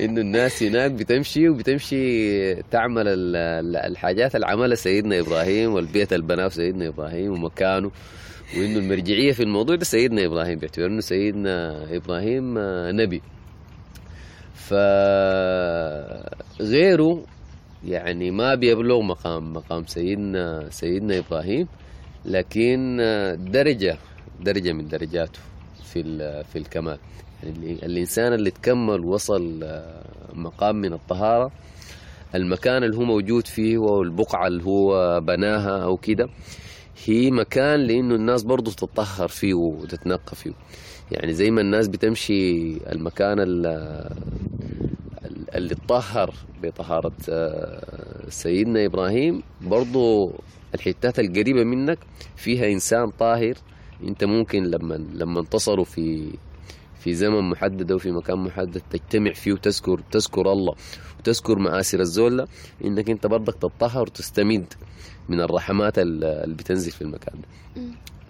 إنه 0.00 0.20
الناس 0.20 0.62
هناك 0.62 0.90
بتمشي 0.90 1.48
وبتمشي 1.48 2.54
تعمل 2.54 3.08
ال- 3.08 3.36
ال- 3.36 3.76
الحاجات 3.76 4.34
اللي 4.34 4.46
عملها 4.46 4.74
سيدنا 4.76 5.20
إبراهيم 5.20 5.72
والبيت 5.72 6.12
اللي 6.12 6.26
بناه 6.26 6.48
سيدنا 6.48 6.88
إبراهيم 6.88 7.32
ومكانه. 7.32 7.90
وإنه 8.56 8.78
المرجعية 8.78 9.32
في 9.32 9.42
الموضوع 9.42 9.76
ده 9.76 9.84
سيدنا 9.84 10.24
إبراهيم 10.26 10.58
باعتبار 10.58 10.88
إنه 10.88 11.00
سيدنا 11.00 11.84
إبراهيم 11.96 12.58
آه، 12.58 12.92
نبي. 12.92 13.22
فغيره 16.58 17.24
يعني 17.86 18.30
ما 18.30 18.54
بيبلغ 18.54 19.00
مقام 19.00 19.52
مقام 19.52 19.86
سيدنا 19.86 20.66
سيدنا 20.70 21.18
إبراهيم 21.18 21.66
لكن 22.24 22.96
درجة 23.52 23.96
درجة 24.40 24.72
من 24.72 24.88
درجاته 24.88 25.38
في 25.84 26.02
في 26.52 26.58
الكمال. 26.58 26.98
يعني 27.42 27.72
الإنسان 27.72 28.32
اللي 28.32 28.50
تكمل 28.50 29.00
وصل 29.04 29.64
مقام 30.32 30.76
من 30.76 30.92
الطهارة 30.92 31.50
المكان 32.34 32.84
اللي 32.84 32.96
هو 32.96 33.02
موجود 33.04 33.46
فيه 33.46 33.78
والبقعه 33.78 34.46
اللي 34.46 34.64
هو 34.64 35.20
بناها 35.20 35.84
أو 35.84 35.96
كده 35.96 36.28
هي 37.04 37.30
مكان 37.30 37.80
لأنه 37.80 38.14
الناس 38.14 38.42
برضو 38.42 38.70
تتطهر 38.70 39.28
فيه 39.28 39.54
وتتنقى 39.54 40.36
فيه. 40.36 40.52
يعني 41.12 41.32
زي 41.34 41.50
ما 41.50 41.60
الناس 41.60 41.88
بتمشي 41.88 42.72
المكان 42.92 43.40
ال- 43.40 44.10
اللي 45.54 45.72
اتطهر 45.74 46.34
بطهارة 46.62 47.12
آه، 47.28 48.28
سيدنا 48.28 48.86
إبراهيم 48.86 49.42
برضو 49.60 50.32
الحتات 50.74 51.18
القريبة 51.18 51.64
منك 51.64 51.98
فيها 52.36 52.66
إنسان 52.72 53.10
طاهر. 53.10 53.54
أنت 54.02 54.24
ممكن 54.24 54.62
لما 54.62 54.94
لما 55.14 55.40
انتصروا 55.40 55.84
في 55.84 56.32
في 57.00 57.14
زمن 57.14 57.50
محدد 57.50 57.92
أو 57.92 57.98
في 57.98 58.10
مكان 58.10 58.38
محدد 58.38 58.82
تجتمع 58.90 59.32
فيه 59.32 59.52
وتذكر 59.52 60.00
تذكر 60.10 60.52
الله 60.52 60.74
وتذكر 61.18 61.58
مآسر 61.58 62.00
الزولة 62.00 62.46
إنك 62.84 63.10
أنت 63.10 63.26
برضك 63.26 63.54
تتطهر 63.54 64.02
وتستمد. 64.02 64.74
من 65.30 65.40
الرحمات 65.40 65.98
ال- 65.98 66.24
اللي 66.24 66.54
بتنزل 66.54 66.90
في 66.90 67.02
المكان 67.02 67.34
ده. 67.40 67.82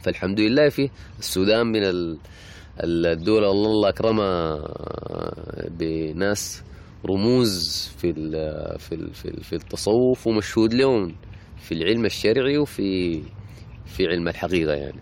فالحمد 0.03 0.41
لله 0.41 0.69
في 0.69 0.91
السودان 1.19 1.67
من 1.67 1.83
ال- 1.83 2.19
الدول 2.83 3.45
اللي 3.45 3.51
الله 3.51 3.89
أكرمها 3.89 4.59
بناس 5.69 6.63
رموز 7.07 7.87
في 7.99 8.11
ال- 8.11 8.79
في 8.79 8.95
ال- 8.95 9.15
في 9.15 9.25
ال- 9.29 9.45
في 9.45 9.53
التصوف 9.57 10.27
ومشهود 10.27 10.75
لهم 10.75 11.15
في 11.63 11.75
العلم 11.75 12.05
الشرعي 12.07 12.59
وفي 12.59 13.21
في 13.87 14.07
علم 14.07 14.29
الحقيقة 14.29 14.73
يعني. 14.73 15.01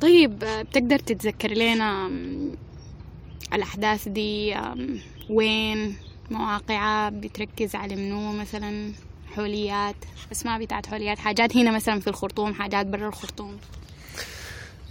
طيب 0.00 0.38
بتقدر 0.38 0.98
تتذكر 0.98 1.50
لنا 1.50 2.06
آم، 2.06 2.50
الأحداث 3.54 4.08
دي؟ 4.08 4.54
وين؟ 5.30 5.96
مواقعها؟ 6.30 7.08
بتركز 7.10 7.74
على 7.74 7.96
منو 7.96 8.32
مثلا؟ 8.32 8.92
حوليات 9.36 9.94
أسماء 10.32 10.60
بتاعت 10.64 10.86
حوليات. 10.86 11.18
حاجات 11.18 11.56
هنا 11.56 11.70
مثلا 11.76 12.00
في 12.00 12.08
الخرطوم 12.08 12.54
حاجات 12.54 12.86
برا 12.86 13.08
الخرطوم. 13.08 13.56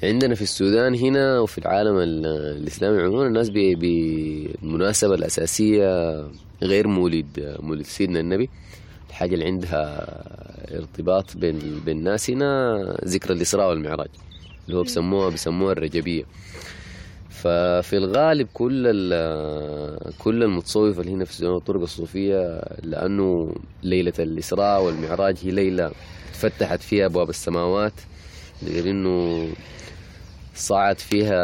عندنا 0.04 0.36
في 0.36 0.42
السودان 0.42 0.96
هنا 0.96 1.40
وفي 1.40 1.58
العالم 1.58 1.98
ال- 1.98 2.26
الإسلامي 2.62 3.02
عموما 3.02 3.28
الناس 3.28 3.50
بالمناسبة 3.50 5.16
الأساسية 5.16 6.16
غير 6.64 6.88
مولد 6.88 7.58
مولد 7.60 7.86
سيدنا 7.86 8.20
النبي. 8.20 8.50
الحاجة 9.10 9.34
اللي 9.34 9.46
عندها 9.46 10.08
ارتباط 10.78 11.38
بين 11.38 11.82
بين 11.86 11.98
الناس 11.98 12.30
هنا 12.30 12.74
ذكرى 13.06 13.34
الإسراء 13.34 13.70
والمعراج 13.70 14.08
اللي 14.66 14.78
هو 14.78 14.84
بسموها 14.84 15.30
بسموها 15.30 15.72
الرجبية. 15.72 16.24
ففي 17.32 17.98
الغالب 17.98 18.48
كل 18.54 18.84
كل 20.20 20.44
المتصوفة 20.44 21.02
اللي 21.02 21.12
هنا 21.12 21.26
في 21.26 21.32
السودان 21.32 21.52
والطرق 21.54 21.82
الصوفية 21.82 22.62
لأنه 22.84 23.56
ليلة 23.84 24.14
الإسراء 24.20 24.84
والمعراج 24.84 25.38
هي 25.44 25.52
ليلة 25.52 25.92
فتحت 26.34 26.80
فيها 26.82 27.06
أبواب 27.06 27.30
السماوات 27.30 27.94
غير 28.64 28.90
إنه 28.90 29.48
صعد 30.56 31.00
فيها 31.00 31.42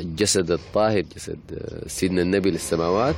الجسد 0.00 0.50
الطاهر 0.50 1.00
جسد 1.00 1.38
سيدنا 1.86 2.22
النبي 2.22 2.50
للسماوات 2.50 3.16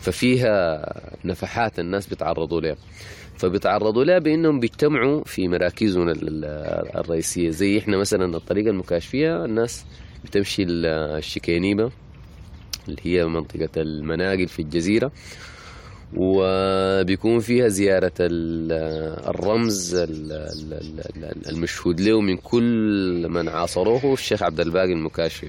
ففيها 0.00 0.84
نفحات 1.24 1.78
الناس 1.78 2.06
بيتعرضوا 2.06 2.60
لها. 2.60 2.76
فبيتعرضوا 3.36 4.04
لها 4.04 4.18
بإنهم 4.18 4.60
بيجتمعوا 4.60 5.24
في 5.24 5.48
ال- 6.08 6.44
الرئيسية. 7.00 7.50
زي 7.50 7.78
إحنا 7.78 7.96
مثلا 7.96 8.36
الطريقة 8.36 8.70
المكاشفية 8.70 9.44
الناس 9.44 9.84
بتمشي 10.24 10.62
ال- 10.62 10.86
الشكينيبه 11.18 11.90
اللي 12.88 12.98
هي 13.02 13.26
منطقة 13.26 13.68
المناقل 13.76 14.48
في 14.48 14.62
الجزيرة. 14.62 15.12
وبيكون 16.16 17.40
فيها 17.40 17.68
زيارة 17.68 18.12
ال- 18.20 18.72
الرمز 19.28 19.94
ال- 19.94 20.32
ال- 20.32 20.72
ال- 20.72 21.00
ال- 21.24 21.48
المشهود 21.48 22.00
له 22.00 22.20
من 22.20 22.36
كل 22.36 23.26
من 23.30 23.48
عاصروه 23.48 24.12
الشيخ 24.12 24.42
عبد 24.42 24.60
الباقي 24.60 24.92
المكاشفي. 24.92 25.48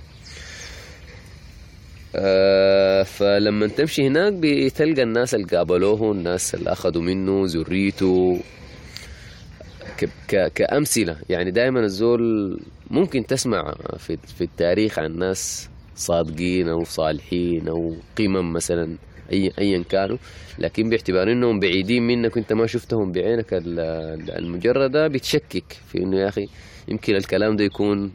آه، 2.15 3.03
فلما 3.03 3.67
تمشي 3.67 4.07
هناك 4.07 4.33
بتلقى 4.33 5.03
الناس 5.03 5.35
اللي 5.35 5.45
قابلوه 5.57 6.11
الناس 6.11 6.55
اللي 6.55 6.71
أخذوا 6.71 7.01
منه 7.01 7.43
ذريته 7.45 8.39
كأمثلة. 10.55 11.17
يعني 11.29 11.51
دائما 11.51 11.79
الزول 11.79 12.59
ممكن 12.91 13.25
تسمع 13.25 13.75
في, 13.97 14.17
في 14.37 14.43
التاريخ 14.43 14.99
عن 14.99 15.17
ناس 15.19 15.69
صادقين 15.95 16.69
أو 16.69 16.83
صالحين 16.83 17.67
أو 17.67 17.95
قمم 18.17 18.53
مثلا 18.53 18.95
أي 19.31 19.51
أيا 19.59 19.83
كانوا 19.89 20.17
لكن 20.59 20.89
باعتبار 20.89 21.31
إنهم 21.31 21.59
بعيدين 21.59 22.07
منك 22.07 22.35
وإنت 22.35 22.53
ما 22.53 22.67
شفتهم 22.67 23.11
بعينك 23.11 23.53
ال- 23.53 23.79
ال- 23.79 24.31
المجردة 24.31 25.07
بتشكك 25.07 25.63
في 25.91 25.97
إنه 25.97 26.17
يا 26.19 26.27
أخي 26.27 26.47
يمكن 26.87 27.15
الكلام 27.15 27.55
ده 27.55 27.63
يكون. 27.63 28.11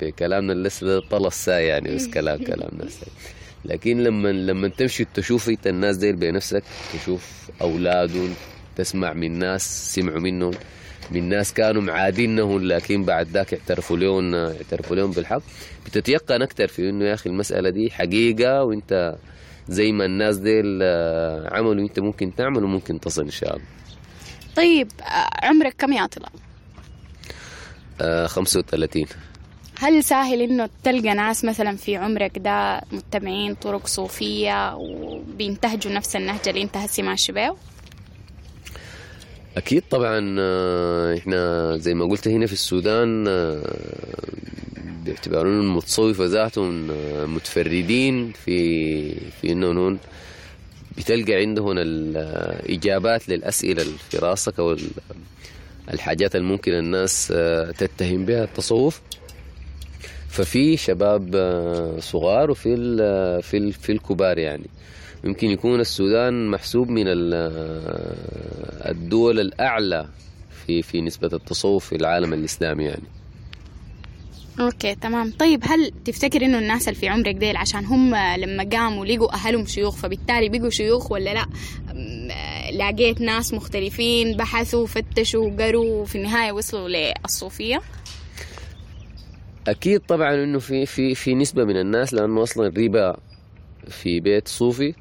بكلامنا 0.00 0.52
لسه 0.52 1.00
طلس 1.00 1.44
ساي 1.44 1.66
يعني 1.66 1.94
بس 1.94 2.06
كلام 2.08 2.38
كلامنا 2.44 2.88
ساي 2.88 3.08
لكن 3.64 4.02
لما 4.02 4.28
لما 4.28 4.68
تمشي 4.68 5.06
تشوف 5.14 5.48
إنت 5.48 5.66
الناس 5.66 5.96
ديل 5.96 6.16
بنفسك 6.16 6.62
تشوف 6.94 7.50
أولادهم 7.62 8.34
تسمع 8.76 9.12
من 9.12 9.38
ناس 9.38 9.94
سمعوا 9.94 10.20
منهم 10.20 10.52
من 11.10 11.28
ناس 11.28 11.52
كانوا 11.52 11.82
معادينهم 11.82 12.64
لكن 12.64 13.04
بعد 13.04 13.28
ذاك 13.28 13.54
اعترفوا 13.54 13.96
لهم 13.96 14.34
اعترفوا 14.34 14.96
لهم 14.96 15.10
بالحق 15.10 15.42
بتتيقن 15.86 16.42
أكثر 16.42 16.66
في 16.68 16.88
إنه 16.90 17.04
يا 17.04 17.14
أخي 17.14 17.30
المسألة 17.30 17.70
دي 17.70 17.90
حقيقة 17.90 18.62
وإنت 18.64 19.16
زي 19.68 19.92
ما 19.92 20.04
الناس 20.04 20.36
ديل 20.36 20.78
آه، 20.82 21.56
عملوا 21.56 21.74
إنت 21.82 22.00
ممكن 22.00 22.34
تعمل 22.34 22.64
وممكن 22.64 23.00
تصل 23.00 23.22
إن 23.22 23.30
شاء 23.30 23.50
الله 23.56 23.66
طيب 24.56 24.88
آه، 25.02 25.46
عمرك 25.46 25.74
كم 25.78 25.92
يا 25.92 26.06
طلال؟ 26.06 26.30
آه 28.00 28.26
35 28.26 29.06
هل 29.78 30.04
سهل 30.04 30.42
إنه 30.42 30.68
تلقى 30.84 31.14
ناس 31.14 31.44
مثلا 31.44 31.76
في 31.76 31.96
عمرك 31.96 32.38
ده 32.38 32.80
متبعين 32.92 33.54
طرق 33.54 33.86
صوفية 33.86 34.76
وبينتهجوا 34.76 35.92
نفس 35.92 36.16
النهج 36.16 36.48
اللي 36.48 36.62
انت 36.62 36.76
هسي 36.76 37.02
ماشي 37.02 37.32
بيه؟ 37.32 37.54
أكيد 39.56 39.82
طبعا 39.90 40.36
آه، 40.38 41.16
إحنا 41.18 41.76
زي 41.76 41.94
ما 41.94 42.04
قلت 42.04 42.28
هنا 42.28 42.46
في 42.46 42.52
السودان 42.52 43.24
آه، 43.28 43.62
باعتبارهم 45.04 45.60
المتصوفة 45.60 46.24
ذاتهم 46.24 46.90
آه، 46.90 47.26
متفردين 47.26 48.32
في 48.44 49.14
في 49.30 49.52
هون 49.54 49.98
بتلقى 50.98 51.34
عندهم 51.34 51.74
الإجابات 51.78 53.28
للأسئلة 53.28 53.82
اللي 53.82 53.98
في 54.10 54.18
راسك 54.18 54.60
ال- 54.60 54.90
الحاجات 55.92 56.36
الممكن 56.36 56.72
الناس 56.72 57.32
آه، 57.36 57.70
تتهم 57.70 58.24
بها 58.24 58.44
التصوف. 58.44 59.00
ففي 60.28 60.76
شباب 60.76 61.34
صغار 62.00 62.50
وفي 62.50 63.72
في 63.72 63.92
الكبار 63.92 64.38
يعني. 64.38 64.66
يمكن 65.24 65.50
يكون 65.50 65.80
السودان 65.80 66.48
محسوب 66.50 66.88
من 66.88 67.04
ال- 67.06 67.34
الدول 68.90 69.40
الأعلى 69.40 70.08
في 70.66 70.82
في 70.82 71.00
نسبة 71.00 71.30
التصوف 71.32 71.86
في 71.86 71.96
العالم 71.96 72.32
الإسلامي 72.32 72.84
يعني. 72.84 73.02
أوكي 74.60 74.94
تمام. 74.94 75.30
طيب 75.38 75.60
هل 75.64 75.90
تفتكر 76.04 76.44
إنه 76.44 76.58
الناس 76.58 76.88
اللي 76.88 77.00
في 77.00 77.08
عمرك 77.08 77.34
ديل 77.34 77.56
عشان 77.56 77.84
هم 77.84 78.14
لما 78.14 78.64
قاموا 78.72 79.06
لقوا 79.06 79.34
أهلهم 79.34 79.66
شيوخ 79.66 79.96
فبالتالي 79.96 80.48
بقوا 80.48 80.70
شيوخ 80.70 81.12
ولا 81.12 81.34
لا؟ 81.34 81.46
لقيت 82.72 83.20
ناس 83.20 83.54
مختلفين 83.54 84.36
بحثوا 84.36 84.86
فتشوا 84.86 85.50
قروا 85.50 86.02
وفي 86.02 86.18
النهاية 86.18 86.52
وصلوا 86.52 86.88
للصوفية؟ 86.88 87.80
أكيد 89.68 90.00
طبعا 90.00 90.34
إنه 90.34 90.58
في 90.58 90.86
في 90.86 91.14
في 91.14 91.34
نسبة 91.34 91.64
من 91.64 91.76
الناس 91.80 92.14
لأنه 92.14 92.42
أصلا 92.42 92.66
الربا 92.66 93.16
في 93.88 94.20
بيت 94.20 94.48
صوفي. 94.48 94.94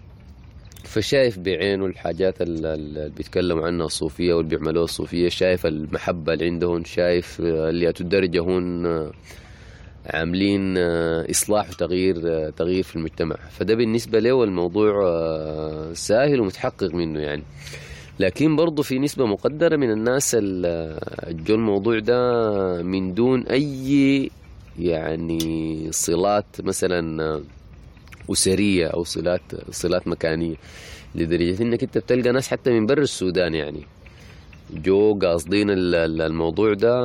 فشايف 0.84 1.40
بعينه 1.40 1.86
الحاجات 1.86 2.42
ال- 2.42 2.66
ال- 2.66 2.98
اللي 2.98 3.10
بيتكلموا 3.18 3.66
عنها 3.68 3.86
الصوفية 3.86 4.34
واللي 4.34 4.50
بيعملوها 4.58 4.84
الصوفية 4.84 5.30
شايف 5.30 5.66
المحبة 5.66 6.34
اللي 6.34 6.46
عندهم 6.46 6.84
شايف 6.84 7.40
اللي 7.40 7.86
الدرجة 8.02 8.40
هون 8.40 8.86
آه، 8.86 9.12
عاملين 10.06 10.78
آه، 10.78 11.28
إصلاح 11.32 11.70
وتغيير 11.70 12.16
آه، 12.26 12.50
تغيير 12.50 12.84
في 12.84 12.96
المجتمع. 12.96 13.36
فده 13.50 13.76
بالنسبة 13.76 14.20
له 14.20 14.44
الموضوع 14.44 14.94
سهل 15.94 16.40
ومتحقق 16.42 16.94
منه 16.94 17.20
يعني. 17.20 17.44
لكن 18.20 18.56
برضو 18.56 18.82
في 18.84 19.00
نسبة 19.00 19.26
مقدرة 19.26 19.76
من 19.76 19.92
الناس 19.92 20.36
ال- 20.40 21.46
جو 21.46 21.56
الموضوع 21.56 22.00
ده 22.00 22.84
من 22.84 23.14
دون 23.14 23.44
أي 23.48 24.30
يعني 24.80 25.88
صلات 25.92 26.46
مثلا 26.60 27.42
أسرية 28.32 28.88
أو 28.88 29.04
صلات 29.04 29.42
صلات 29.72 30.08
مكانية. 30.08 30.56
لدرجة 31.16 31.64
إنك 31.64 31.84
أنت 31.84 31.98
بتلقى 31.98 32.32
ناس 32.32 32.48
حتى 32.48 32.70
من 32.72 32.86
برا 32.86 33.02
السودان 33.04 33.54
يعني. 33.54 33.82
جو 34.74 35.20
قاصدين 35.22 35.70
ال- 35.70 35.96
ال- 35.96 36.22
الموضوع 36.22 36.74
ده 36.74 37.02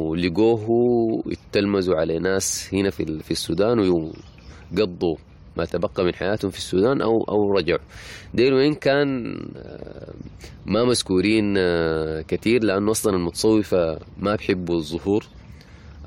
ولقوه 0.00 1.22
اتلمذوا 1.26 1.96
على 1.96 2.18
ناس 2.18 2.68
هنا 2.74 2.90
في 2.90 3.18
في 3.22 3.30
السودان 3.30 3.78
وقضوا 3.78 5.16
ما 5.56 5.64
تبقى 5.64 6.04
من 6.04 6.14
حياتهم 6.14 6.50
في 6.50 6.58
السودان 6.58 7.00
أو 7.02 7.24
أو 7.28 7.52
رجعوا. 7.52 7.78
ديل 8.34 8.52
وين 8.54 8.74
كان 8.74 9.36
آه، 9.56 10.12
ما 10.66 10.84
مذكورين 10.84 11.54
آه، 11.58 12.20
كثير 12.28 12.64
لأنه 12.64 12.90
أصلا 12.90 13.16
المتصوفة 13.16 13.98
ما 14.18 14.36
بيحبوا 14.36 14.76
الظهور. 14.76 15.24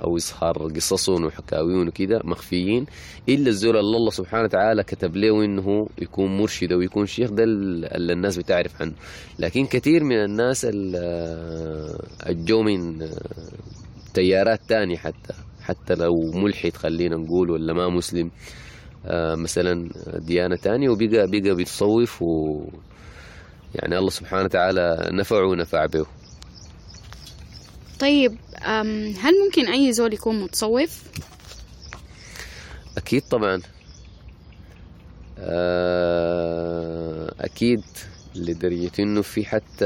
أو 0.04 0.18
اظهار 0.18 0.54
قصصهم 0.76 1.26
وحكاويهم 1.26 1.88
وكده 1.88 2.22
مخفيين. 2.24 2.86
إلا 3.30 3.50
الزول 3.50 3.78
اللي 3.78 3.98
الله 3.98 4.12
سبحانه 4.12 4.44
وتعالى 4.44 4.84
كتب 4.84 5.16
له 5.16 5.46
إنه 5.46 5.88
يكون 6.02 6.38
مرشد 6.38 6.74
ويكون 6.74 7.06
شيخ 7.06 7.30
ده 7.32 7.44
اللي 7.44 8.14
الناس 8.14 8.38
بتعرف 8.38 8.82
عنه. 8.82 8.94
لكن 9.40 9.66
كثير 9.66 10.04
من 10.04 10.24
الناس 10.24 10.66
ال- 10.70 10.96
الجو 12.30 12.64
من 12.64 13.10
تيارات 14.14 14.60
تانية 14.70 14.98
حتى 14.98 15.34
حتى 15.62 15.96
لو 15.96 16.32
ملحد 16.34 16.74
خلينا 16.74 17.16
نقول 17.16 17.52
ولا 17.52 17.74
ما 17.74 17.90
مسلم 17.90 18.32
آه، 19.06 19.36
مثلا 19.36 19.90
ديانة 20.18 20.56
تانية 20.56 20.90
وبقى 20.90 21.08
بقى 21.08 21.56
بيتصوف 21.56 22.22
و 22.22 22.62
يعني 23.76 23.98
الله 23.98 24.10
سبحانه 24.10 24.44
وتعالى 24.44 25.10
نفعه 25.12 25.46
ونفع 25.48 25.86
به. 25.86 26.06
طيب 28.00 28.38
هل 29.20 29.34
ممكن 29.46 29.68
أي 29.68 29.94
زول 29.94 30.14
يكون 30.14 30.40
متصوف؟ 30.40 31.04
أكيد 32.98 33.22
طبعا 33.22 33.62
آه، 35.40 37.34
أكيد 37.40 37.84
لدرجة 38.36 38.92
إنه 39.00 39.22
في 39.22 39.46
حتى 39.46 39.86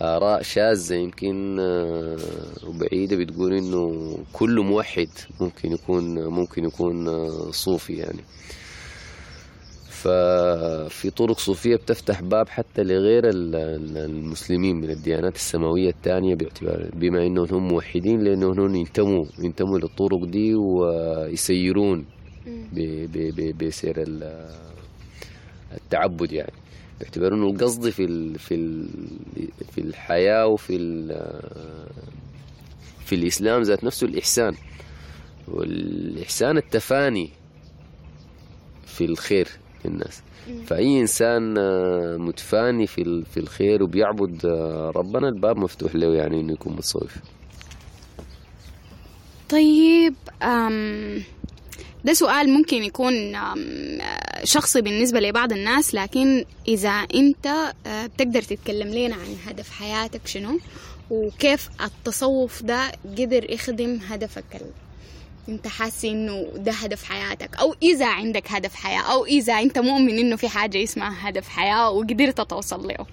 آراء 0.00 0.42
شاذة 0.42 0.94
يمكن 0.94 1.56
آه، 1.60 2.18
وبعيدة 2.66 3.16
بتقول 3.16 3.52
إنه 3.52 4.18
كل 4.32 4.60
موحد 4.60 5.08
ممكن 5.40 5.72
يكون 5.72 6.24
ممكن 6.24 6.64
يكون 6.64 7.08
آه، 7.08 7.50
صوفي 7.50 7.92
يعني 7.92 8.20
ففي 10.02 11.10
طرق 11.10 11.38
صوفية 11.38 11.76
بتفتح 11.76 12.20
باب 12.22 12.48
حتى 12.48 12.82
لغير 12.82 13.28
ال- 13.28 13.54
ال- 13.54 13.98
المسلمين 13.98 14.76
من 14.76 14.90
الديانات 14.90 15.36
السماوية 15.36 15.90
الثانية 15.90 16.34
باعتبار 16.34 16.88
بما 16.94 17.26
انهم 17.26 17.46
هم 17.50 17.68
موحدين 17.68 18.20
لانهم 18.24 18.60
هم 18.60 18.74
ينتموا 18.74 19.24
ينتموا 19.38 19.78
للطرق 19.78 20.24
دي 20.24 20.54
ويسيرون 20.54 22.04
بسير 23.60 23.94
ال- 24.02 24.54
التعبد 25.74 26.32
يعني. 26.32 26.52
باعتبار 27.00 27.34
إنه 27.34 27.46
القصد 27.50 27.88
في 27.88 28.04
ال 28.04 28.38
في 28.38 28.54
ال 28.54 28.88
في 29.72 29.80
الحياة 29.80 30.46
وفي 30.46 30.76
ال- 30.76 31.42
في 33.04 33.14
الإسلام 33.14 33.62
ذات 33.62 33.84
نفسه 33.84 34.06
الإحسان. 34.06 34.54
والإحسان 35.48 36.56
التفاني 36.56 37.30
في 38.86 39.04
الخير. 39.04 39.48
للناس. 39.84 40.22
فأي 40.66 41.00
إنسان 41.00 41.54
آه، 41.58 42.16
متفاني 42.16 42.86
في 42.86 43.24
في 43.34 43.40
الخير 43.40 43.82
وبيعبد 43.82 44.46
آه، 44.46 44.92
ربنا 44.96 45.28
الباب 45.28 45.56
مفتوح 45.56 45.94
له 45.94 46.14
يعني 46.14 46.40
إنه 46.40 46.52
يكون 46.52 46.72
متصوف 46.72 47.16
طيب 49.48 50.14
أم 50.42 51.22
ده 52.04 52.12
سؤال 52.12 52.50
ممكن 52.50 52.84
يكون 52.84 53.36
شخصي 54.44 54.80
بالنسبة 54.80 55.20
لبعض 55.20 55.52
الناس 55.52 55.94
لكن 55.94 56.44
إذا 56.68 56.90
أنت 56.90 57.46
آه، 57.86 58.06
بتقدر 58.06 58.42
تتكلم 58.42 58.88
لنا 58.88 59.14
عن 59.14 59.36
هدف 59.46 59.70
حياتك 59.70 60.26
شنو؟ 60.26 60.58
وكيف 61.10 61.68
التصوف 61.84 62.62
ده 62.62 62.92
قدر 63.18 63.50
يخدم 63.50 63.98
هدفك 64.08 64.44
انت 65.48 65.68
حاسس 65.68 66.04
إنه 66.04 66.46
ده 66.56 66.72
هدف 66.72 67.04
حياتك 67.04 67.56
أو 67.56 67.74
إذا 67.82 68.06
عندك 68.06 68.50
هدف 68.50 68.74
حياة 68.74 69.12
أو 69.12 69.24
إذا 69.26 69.52
أنت 69.52 69.78
مؤمن 69.78 70.18
إنه 70.18 70.36
في 70.36 70.48
حاجة 70.48 70.82
اسمها 70.82 71.28
هدف 71.28 71.48
حياة 71.48 71.90
وقدرت 71.90 72.40
توصل 72.40 72.88
له. 72.88 73.06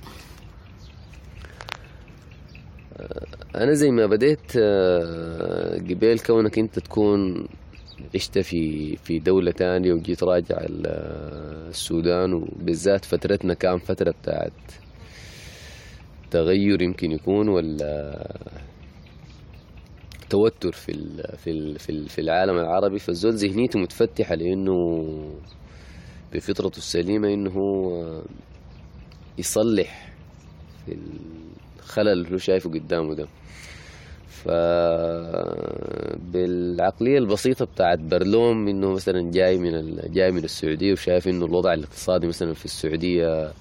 أنا 3.56 3.74
زي 3.74 3.92
ما 3.92 4.06
بديت 4.06 4.40
آه، 4.58 5.76
قبل 5.78 6.20
كونك 6.20 6.60
أنت 6.60 6.80
تكون 6.80 7.48
عشت 8.16 8.40
في 8.40 8.96
في 8.96 9.20
دولة 9.20 9.52
تانية 9.52 9.94
وجيت 9.94 10.24
راجع 10.24 10.58
ال- 10.60 10.88
السودان 11.70 12.34
وبالذات 12.34 13.06
فترتنا 13.06 13.54
كان 13.54 13.78
فترة 13.80 14.12
بتاعت 14.22 14.52
تغير 16.32 16.82
يمكن 16.82 17.12
يكون 17.12 17.50
ولا 17.50 18.28
توتر 20.30 20.72
في 20.72 20.94
في 21.44 21.78
في, 21.80 22.10
في 22.10 22.22
العالم 22.22 22.58
العربي 22.60 23.00
فالزول 23.00 23.34
ذهنيته 23.34 23.80
متفتحة 23.80 24.36
لأنه 24.36 25.06
بفطرته 26.34 26.78
السليمة 26.78 27.34
إنه 27.34 27.50
هو 27.52 28.04
يصلح 29.38 30.14
في 30.86 30.98
الخلل 31.80 32.08
اللي 32.08 32.34
هو 32.34 32.38
شايفه 32.38 32.70
قدامه 32.70 33.14
ده 33.14 33.28
بالعقلية 36.34 37.18
البسيطة 37.18 37.66
بتاعت 37.66 38.00
برلوم 38.00 38.68
إنه 38.68 38.94
مثلا 38.94 39.32
جاي 39.32 39.58
من. 39.58 40.00
جاي 40.14 40.32
من 40.32 40.44
السعودية 40.44 40.92
وشايف 40.94 41.28
إنه 41.28 41.46
الوضع 41.46 41.74
الاقتصادي 41.74 42.28
مثلا 42.28 42.54
في 42.54 42.66
السعودية 42.66 43.52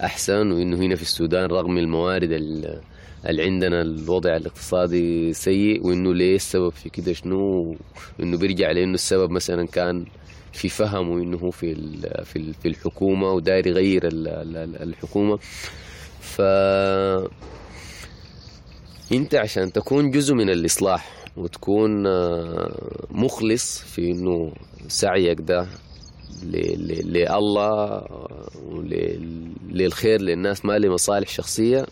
أحسن 0.00 0.52
وإنه 0.52 0.76
هنا 0.76 0.94
في 0.96 1.02
السودان 1.02 1.44
رغم 1.50 1.78
الموارد 1.78 2.32
ال- 2.32 2.80
اللي 3.26 3.42
عندنا 3.44 3.82
الوضع 3.82 4.36
الاقتصادي 4.36 5.32
سيء 5.32 5.86
وإنه 5.86 6.14
ليه 6.14 6.36
السبب 6.36 6.68
في 6.72 6.88
كده 6.90 7.12
شنو؟ 7.12 7.76
انه 8.20 8.36
بيرجع 8.38 8.70
لإنه 8.70 8.94
السبب 8.94 9.30
مثلا 9.30 9.66
كان 9.66 10.04
في 10.52 10.68
فهمه 10.68 11.22
انه 11.22 11.36
هو 11.38 11.50
في 11.50 11.74
في 12.24 12.52
في 12.62 12.68
الحكومة 12.68 13.30
وداير 13.32 13.66
يغير 13.66 14.06
ال- 14.08 14.28
ال- 14.28 14.82
الحكومة. 14.82 15.38
ف 16.20 16.40
أنت 19.12 19.34
عشان 19.34 19.72
تكون 19.72 20.10
جزء 20.10 20.34
من 20.34 20.50
الإصلاح 20.50 21.24
وتكون 21.36 22.06
آه، 22.06 23.06
مخلص 23.10 23.78
في 23.78 24.10
إنه 24.10 24.52
سعيك 24.88 25.40
ده 25.40 25.66
لله 26.42 27.32
ول- 28.68 29.50
للخير 29.70 30.20
للناس 30.20 30.64
ما 30.64 30.78
لمصالح 30.78 31.28
شخصية 31.28 31.86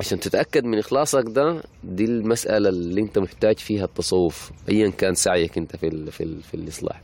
عشان 0.00 0.20
تتأكد 0.20 0.64
من 0.64 0.78
إخلاصك 0.78 1.24
ده 1.26 1.62
دي 1.84 2.04
المسألة 2.04 2.68
اللي 2.68 3.00
أنت 3.00 3.18
محتاج 3.18 3.58
فيها 3.58 3.84
التصوف 3.84 4.50
أيا 4.68 4.90
كان 4.90 5.14
سعيك 5.14 5.58
أنت 5.58 5.76
في 5.76 5.86
ال 5.88 6.12
في, 6.12 6.22
ال 6.24 6.42
في 6.42 6.54
الإصلاح. 6.54 7.02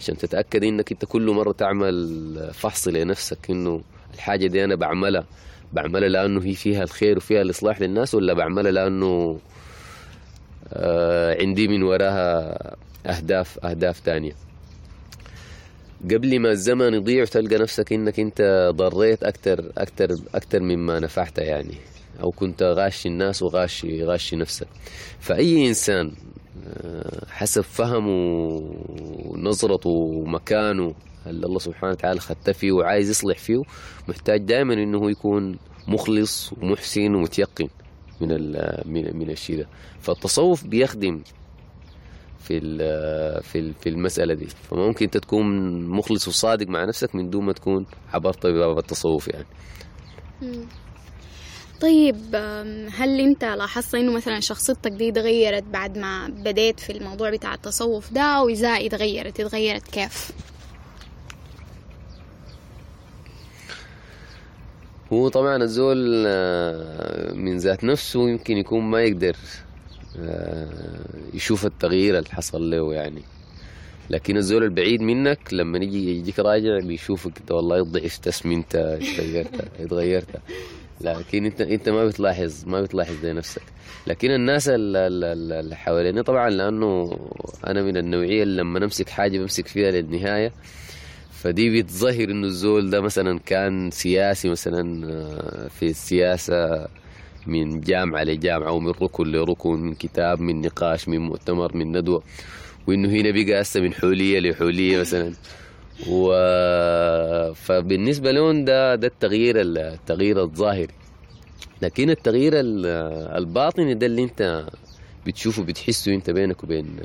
عشان 0.00 0.16
تتأكد 0.16 0.64
إنك 0.64 0.92
أنت 0.92 1.04
كل 1.04 1.30
مرة 1.30 1.52
تعمل 1.52 2.50
فحص 2.54 2.88
لنفسك 2.88 3.50
إنه 3.50 3.82
الحاجة 4.14 4.46
دي 4.46 4.64
أنا 4.64 4.74
بعملها 4.74 5.24
بعملها 5.72 6.08
لأنه 6.08 6.44
هي 6.44 6.54
فيها 6.54 6.82
الخير 6.82 7.16
وفيها 7.16 7.42
الإصلاح 7.42 7.80
للناس 7.80 8.14
ولا 8.14 8.32
بعملها 8.34 8.72
لأنه 8.72 9.38
آه 10.72 11.36
عندي 11.42 11.68
من 11.68 11.82
وراها 11.82 12.56
أهداف 13.06 13.64
أهداف 13.64 14.00
تانية. 14.00 14.32
قبل 16.10 16.40
ما 16.40 16.50
الزمن 16.50 16.94
يضيع 16.94 17.22
وتلقى 17.22 17.56
نفسك 17.58 17.92
إنك 17.92 18.20
أنت 18.20 18.70
ضريت 18.74 19.24
أكتر 19.24 19.72
أكتر 19.78 20.08
أكتر 20.34 20.60
مما 20.60 21.00
نفعت 21.00 21.38
يعني. 21.38 21.74
أو 22.20 22.30
كنت 22.30 22.62
غاشي 22.62 23.08
الناس 23.08 23.42
وغاشي 23.42 24.04
غاشي 24.04 24.36
نفسك. 24.36 24.68
فأي 25.20 25.68
إنسان 25.68 26.12
آه، 26.66 27.26
حسب 27.30 27.60
فهمه 27.60 28.62
ونظرته 29.24 29.90
ومكانه 29.90 30.94
اللي 31.26 31.46
الله 31.46 31.58
سبحانه 31.58 31.92
وتعالى 31.92 32.20
خدته 32.20 32.52
فيه 32.52 32.72
وعايز 32.72 33.10
يصلح 33.10 33.38
فيه 33.38 33.62
محتاج 34.08 34.40
دائما 34.42 34.74
إنه 34.74 35.10
يكون 35.10 35.58
مخلص 35.88 36.52
ومحسن 36.52 37.14
ومتيقن 37.14 37.68
من 38.20 38.28
من 38.86 39.16
من 39.16 39.30
الشيء 39.30 39.56
ده. 39.58 39.68
فالتصوف 40.00 40.64
بيخدم 40.66 41.22
في 42.38 42.60
في 43.42 43.72
في 43.72 43.88
المسألة 43.88 44.34
دي. 44.34 44.46
فممكن 44.46 45.04
أنت 45.04 45.16
تكون 45.16 45.46
مخلص 45.88 46.28
وصادق 46.28 46.66
مع 46.68 46.84
نفسك 46.84 47.14
من 47.14 47.30
دون 47.30 47.44
ما 47.44 47.52
تكون 47.52 47.86
عبرت 48.12 48.46
بباب 48.46 48.78
التصوف 48.78 49.28
يعني. 49.28 49.46
طيب 51.80 52.16
هل 52.92 53.20
انت 53.20 53.44
لاحظت 53.44 53.94
انه 53.94 54.12
مثلا 54.12 54.40
شخصيتك 54.40 54.90
دي 54.92 55.08
اتغيرت 55.08 55.62
بعد 55.62 55.98
ما 55.98 56.28
بديت 56.28 56.80
في 56.80 56.92
الموضوع 56.92 57.30
بتاع 57.30 57.54
التصوف 57.54 58.12
ده 58.12 58.42
واذا 58.42 58.68
اتغيرت؟ 58.68 59.40
اتغيرت 59.40 59.88
كيف؟ 59.90 60.30
هو 65.12 65.28
طبعا 65.28 65.56
الزول 65.56 66.24
آه، 66.26 67.32
من 67.32 67.56
ذات 67.58 67.84
نفسه 67.84 68.28
يمكن 68.28 68.56
يكون 68.56 68.82
ما 68.84 69.02
يقدر 69.02 69.36
آه، 70.18 70.68
يشوف 71.34 71.66
التغيير 71.66 72.18
اللي 72.18 72.30
حصل 72.30 72.70
له 72.70 72.94
يعني. 72.94 73.22
لكن 74.10 74.36
الزول 74.36 74.64
البعيد 74.64 75.00
منك 75.00 75.38
لما 75.52 75.78
يجي 75.78 76.18
يجيك 76.18 76.38
راجع 76.38 76.78
بيشوفك 76.78 77.38
انت 77.40 77.50
والله 77.52 77.82
ضعفت 77.82 78.28
اسمنت 78.28 78.76
اتغيرت 78.76 79.68
اتغيرت. 79.80 80.28
لكن 81.00 81.44
انت 81.46 81.60
انت 81.60 81.88
ما 81.88 82.06
بتلاحظ 82.06 82.64
ما 82.66 82.82
بتلاحظ 82.82 83.14
زي 83.22 83.32
نفسك. 83.32 83.62
لكن 84.06 84.30
الناس 84.30 84.68
ال- 84.68 84.96
ال- 84.96 85.24
ال- 85.24 85.52
اللي 85.52 85.76
حواليني 85.76 86.22
طبعا 86.22 86.50
لأنه 86.50 87.18
أنا 87.66 87.82
من 87.82 87.96
النوعية 87.96 88.42
اللي 88.42 88.62
لما 88.62 88.78
نمسك 88.80 89.08
حاجة 89.08 89.38
بمسك 89.38 89.66
فيها 89.68 89.90
للنهاية 89.90 90.52
فدي 91.32 91.82
بتظهر 91.82 92.24
إنه 92.30 92.46
الزول 92.46 92.90
ده 92.90 93.00
مثلا 93.00 93.38
كان 93.46 93.90
سياسي 93.90 94.48
مثلا 94.48 95.06
آه، 95.12 95.68
في 95.68 95.86
السياسة 95.86 96.86
من 97.46 97.80
جامعة 97.80 98.22
لجامعة 98.24 98.72
ومن 98.72 98.90
ركن 99.02 99.24
لركن 99.32 99.70
من 99.80 99.94
كتاب 99.94 100.40
من 100.40 100.60
نقاش 100.60 101.08
من 101.08 101.18
مؤتمر 101.18 101.76
من 101.76 101.96
ندوة 101.98 102.22
وإنه 102.86 103.08
هنا 103.08 103.30
بقى 103.30 103.60
هسه 103.60 103.80
من 103.80 103.94
حولية 103.94 104.40
لحولية 104.40 104.98
مثلا. 105.00 105.32
و 106.08 106.32
فبالنسبة 107.54 108.30
لهم 108.32 108.64
ده 108.64 108.94
ده 108.94 109.06
التغيير 109.06 109.54
التغيير 109.60 110.42
الظاهري. 110.42 110.94
لكن 111.82 112.10
التغيير 112.10 112.52
ال- 112.60 112.86
الباطني 113.36 113.94
ده 113.94 114.06
اللي 114.06 114.22
انت 114.22 114.66
بتشوفه 115.26 115.62
بتحسه 115.62 116.14
انت 116.14 116.30
بينك 116.30 116.64
وبين 116.64 116.96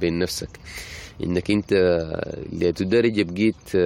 بين 0.00 0.18
نفسك. 0.18 0.48
انك 1.24 1.50
انت 1.50 1.72
لدرجه 2.52 3.22
بقيت 3.22 3.76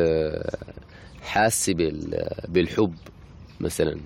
حاسس 1.23 1.71
بال- 1.71 2.29
بالحب 2.49 2.95
مثلا. 3.61 3.97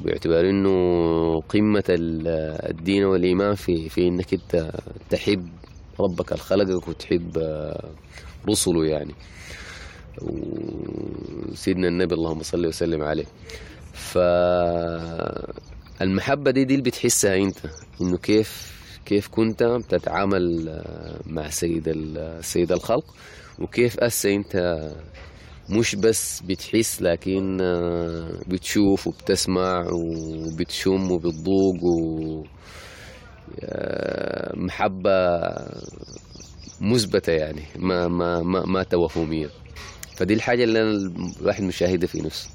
باعتبار 0.00 0.50
انه 0.50 1.40
قمة 1.40 1.84
ال- 1.88 2.28
الدين 2.70 3.04
والإيمان 3.04 3.54
في 3.54 3.88
في 3.88 4.08
انك 4.08 4.34
انت 4.34 4.70
تحب 5.10 5.48
ربك 6.00 6.32
اللي 6.32 6.42
خلقك 6.42 6.88
وتحب 6.88 7.38
رسله 8.48 8.86
يعني. 8.86 9.14
وسيدنا 10.22 11.88
النبي 11.88 12.14
اللهم 12.14 12.42
صل 12.42 12.66
وسلم 12.66 13.02
عليه. 13.02 13.26
فالمحبة 15.98 16.50
دي 16.50 16.64
دي 16.64 16.74
اللي 16.74 16.84
بتحسها 16.84 17.36
انت 17.36 17.58
انه 18.00 18.16
كيف 18.18 18.70
كيف 19.06 19.28
كنت 19.28 19.62
بتتعامل 19.62 20.68
آه، 20.68 21.20
مع 21.26 21.50
سيد 21.50 21.94
سيد 22.40 22.72
الخلق 22.72 23.14
وكيف 23.58 24.02
هسه 24.02 24.34
انت 24.34 24.80
مش 25.70 25.94
بس 25.94 26.40
بتحس 26.40 27.02
لكن 27.02 27.58
آه، 27.60 28.40
بتشوف 28.48 29.06
وبتسمع 29.06 29.86
وبتشم 29.92 31.10
وبتذوق 31.10 31.84
و 31.84 32.44
آه، 33.60 34.52
محبة 34.56 35.40
مثبتة 36.80 37.32
يعني 37.32 37.62
ما 37.78 38.08
ما 38.08 38.42
ما 38.42 38.66
ما 38.66 38.82
توهمية. 38.82 39.50
فدي 40.20 40.34
الحاجة 40.34 40.64
اللي 40.64 40.82
أنا 40.82 40.90
الواحد 41.40 41.62
مشاهدها 41.62 42.06
في 42.08 42.20
نفسه. 42.22 42.48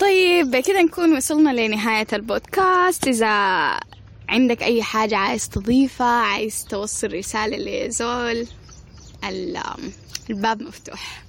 طيب 0.00 0.50
بكده 0.50 0.82
نكون 0.82 1.16
وصلنا 1.16 1.50
لنهاية 1.50 2.06
البودكاست. 2.12 3.08
إذا 3.08 3.26
عندك 4.28 4.62
أي 4.62 4.82
حاجة 4.82 5.16
عايز 5.16 5.48
تضيفها 5.48 6.06
عايز 6.06 6.64
توصل 6.64 7.12
رسالة 7.14 7.56
لزول 7.86 8.46
ال- 9.28 9.58
الباب 10.30 10.62
مفتوح. 10.62 11.24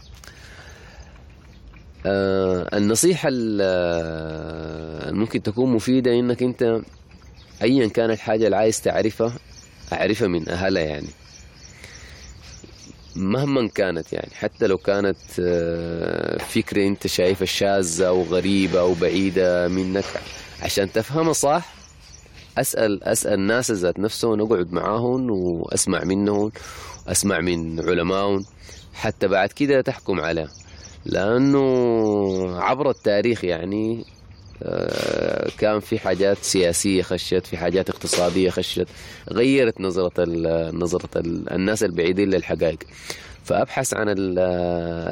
آه، 2.05 2.77
النصيحة 2.77 3.29
ال- 3.31 3.59
آه، 3.63 5.11
ممكن 5.11 5.43
تكون 5.43 5.73
مفيدة 5.73 6.11
إنك 6.19 6.43
أنت 6.43 6.81
أيا 7.61 7.87
كانت 7.87 8.11
الحاجة 8.11 8.45
اللي 8.45 8.55
عايز 8.55 8.81
تعرفها 8.81 9.33
أعرفها 9.93 10.27
من 10.27 10.49
أهلها 10.49 10.83
يعني. 10.83 11.07
مهما 13.15 13.67
كانت 13.67 14.13
يعني 14.13 14.31
حتى 14.33 14.67
لو 14.67 14.77
كانت 14.77 15.17
آه، 15.39 16.37
فكرة 16.37 16.87
أنت 16.87 17.07
شايفها 17.07 17.45
شاذة 17.45 18.07
أو 18.07 18.23
غريبة 18.23 18.79
أو 18.79 18.93
بعيدة 18.93 19.67
منك 19.67 20.05
عشان 20.61 20.91
تفهمها 20.91 21.33
صح 21.33 21.75
أسأل 22.57 23.03
أسأل 23.03 23.33
الناس 23.33 23.71
ذات 23.71 23.99
نفسهم 23.99 24.41
أقعد 24.41 24.71
معاهم 24.73 25.31
وأسمع 25.31 26.03
منهم 26.03 26.51
أسمع 27.07 27.39
من 27.39 27.79
علمائهم 27.79 28.45
حتى 28.93 29.27
بعد 29.27 29.49
كده 29.51 29.81
تحكم 29.81 30.19
عليها 30.19 30.49
لأنه 31.05 31.61
عبر 32.59 32.89
التاريخ 32.89 33.43
يعني 33.43 34.05
كان 35.57 35.79
في 35.79 35.99
حاجات 35.99 36.37
سياسية 36.37 37.01
خشت 37.01 37.45
في 37.47 37.57
حاجات 37.57 37.89
اقتصادية 37.89 38.49
خشت 38.49 38.87
غيرت 39.31 39.81
نظرة 39.81 40.23
ال- 40.23 41.51
الناس 41.53 41.83
البعيدين 41.83 42.29
للحقائق. 42.29 42.79
فأبحث 43.43 43.93
عن 43.93 44.09
ال- 44.09 44.39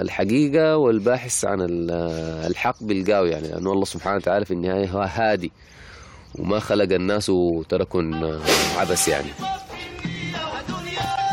الحقيقة 0.02 0.78
والباحث 0.78 1.46
عن 1.46 1.62
ال- 1.62 1.91
الحق 2.52 2.84
بيلقاه 2.84 3.26
يعني 3.26 3.48
لأنه 3.48 3.74
الله 3.74 3.86
سبحانه 3.86 4.16
وتعالى 4.16 4.46
في 4.46 4.52
النهاية 4.54 4.88
هو 4.89 5.00
هادي 5.02 5.52
وما 6.39 6.60
خلق 6.60 6.94
الناس 6.94 7.30
وتركهم 7.30 8.24
عبث 8.78 9.08
يعني. 9.08 9.28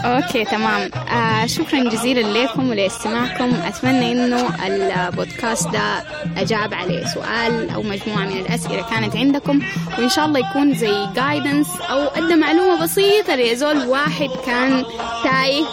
okay 0.05 0.45
تمام. 0.45 0.91
آه 1.09 1.47
شكرا 1.47 1.89
جزيلا 1.89 2.21
لكم 2.45 2.71
ولإستماعكم. 2.71 3.55
أتمنى 3.67 4.13
إنه 4.13 4.49
البودكاست 4.67 5.69
ده 5.69 6.03
أجاب 6.37 6.75
عليه 6.75 7.07
سؤال 7.07 7.71
أو 7.71 7.83
مجموعة 7.83 8.25
من 8.25 8.37
الأسئلة 8.41 8.83
كانت 8.91 9.17
عندكم 9.17 9.61
وإن 9.99 10.09
شاء 10.09 10.25
الله 10.27 10.41
يكون 10.51 10.75
زي 10.75 11.07
guidance 11.17 11.69
أو 11.91 11.99
أدى 11.99 12.35
معلومة 12.37 12.83
بسيطة 12.83 13.35
لزول 13.35 13.87
واحد 13.87 14.29
كان 14.47 14.85
تايه 15.25 15.65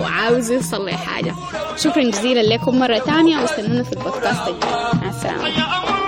وعاوز 0.00 0.50
يوصل 0.50 0.86
لحاجة. 0.86 1.34
شكرا 1.76 2.02
جزيلا 2.02 2.54
لكم 2.54 2.78
مرة 2.78 2.98
ثانية 2.98 3.38
وأستنونا 3.38 3.82
في 3.82 3.92
البودكاست 3.92 4.48
الجاي. 4.48 4.70
مع 5.02 5.08
السلامة. 5.08 5.99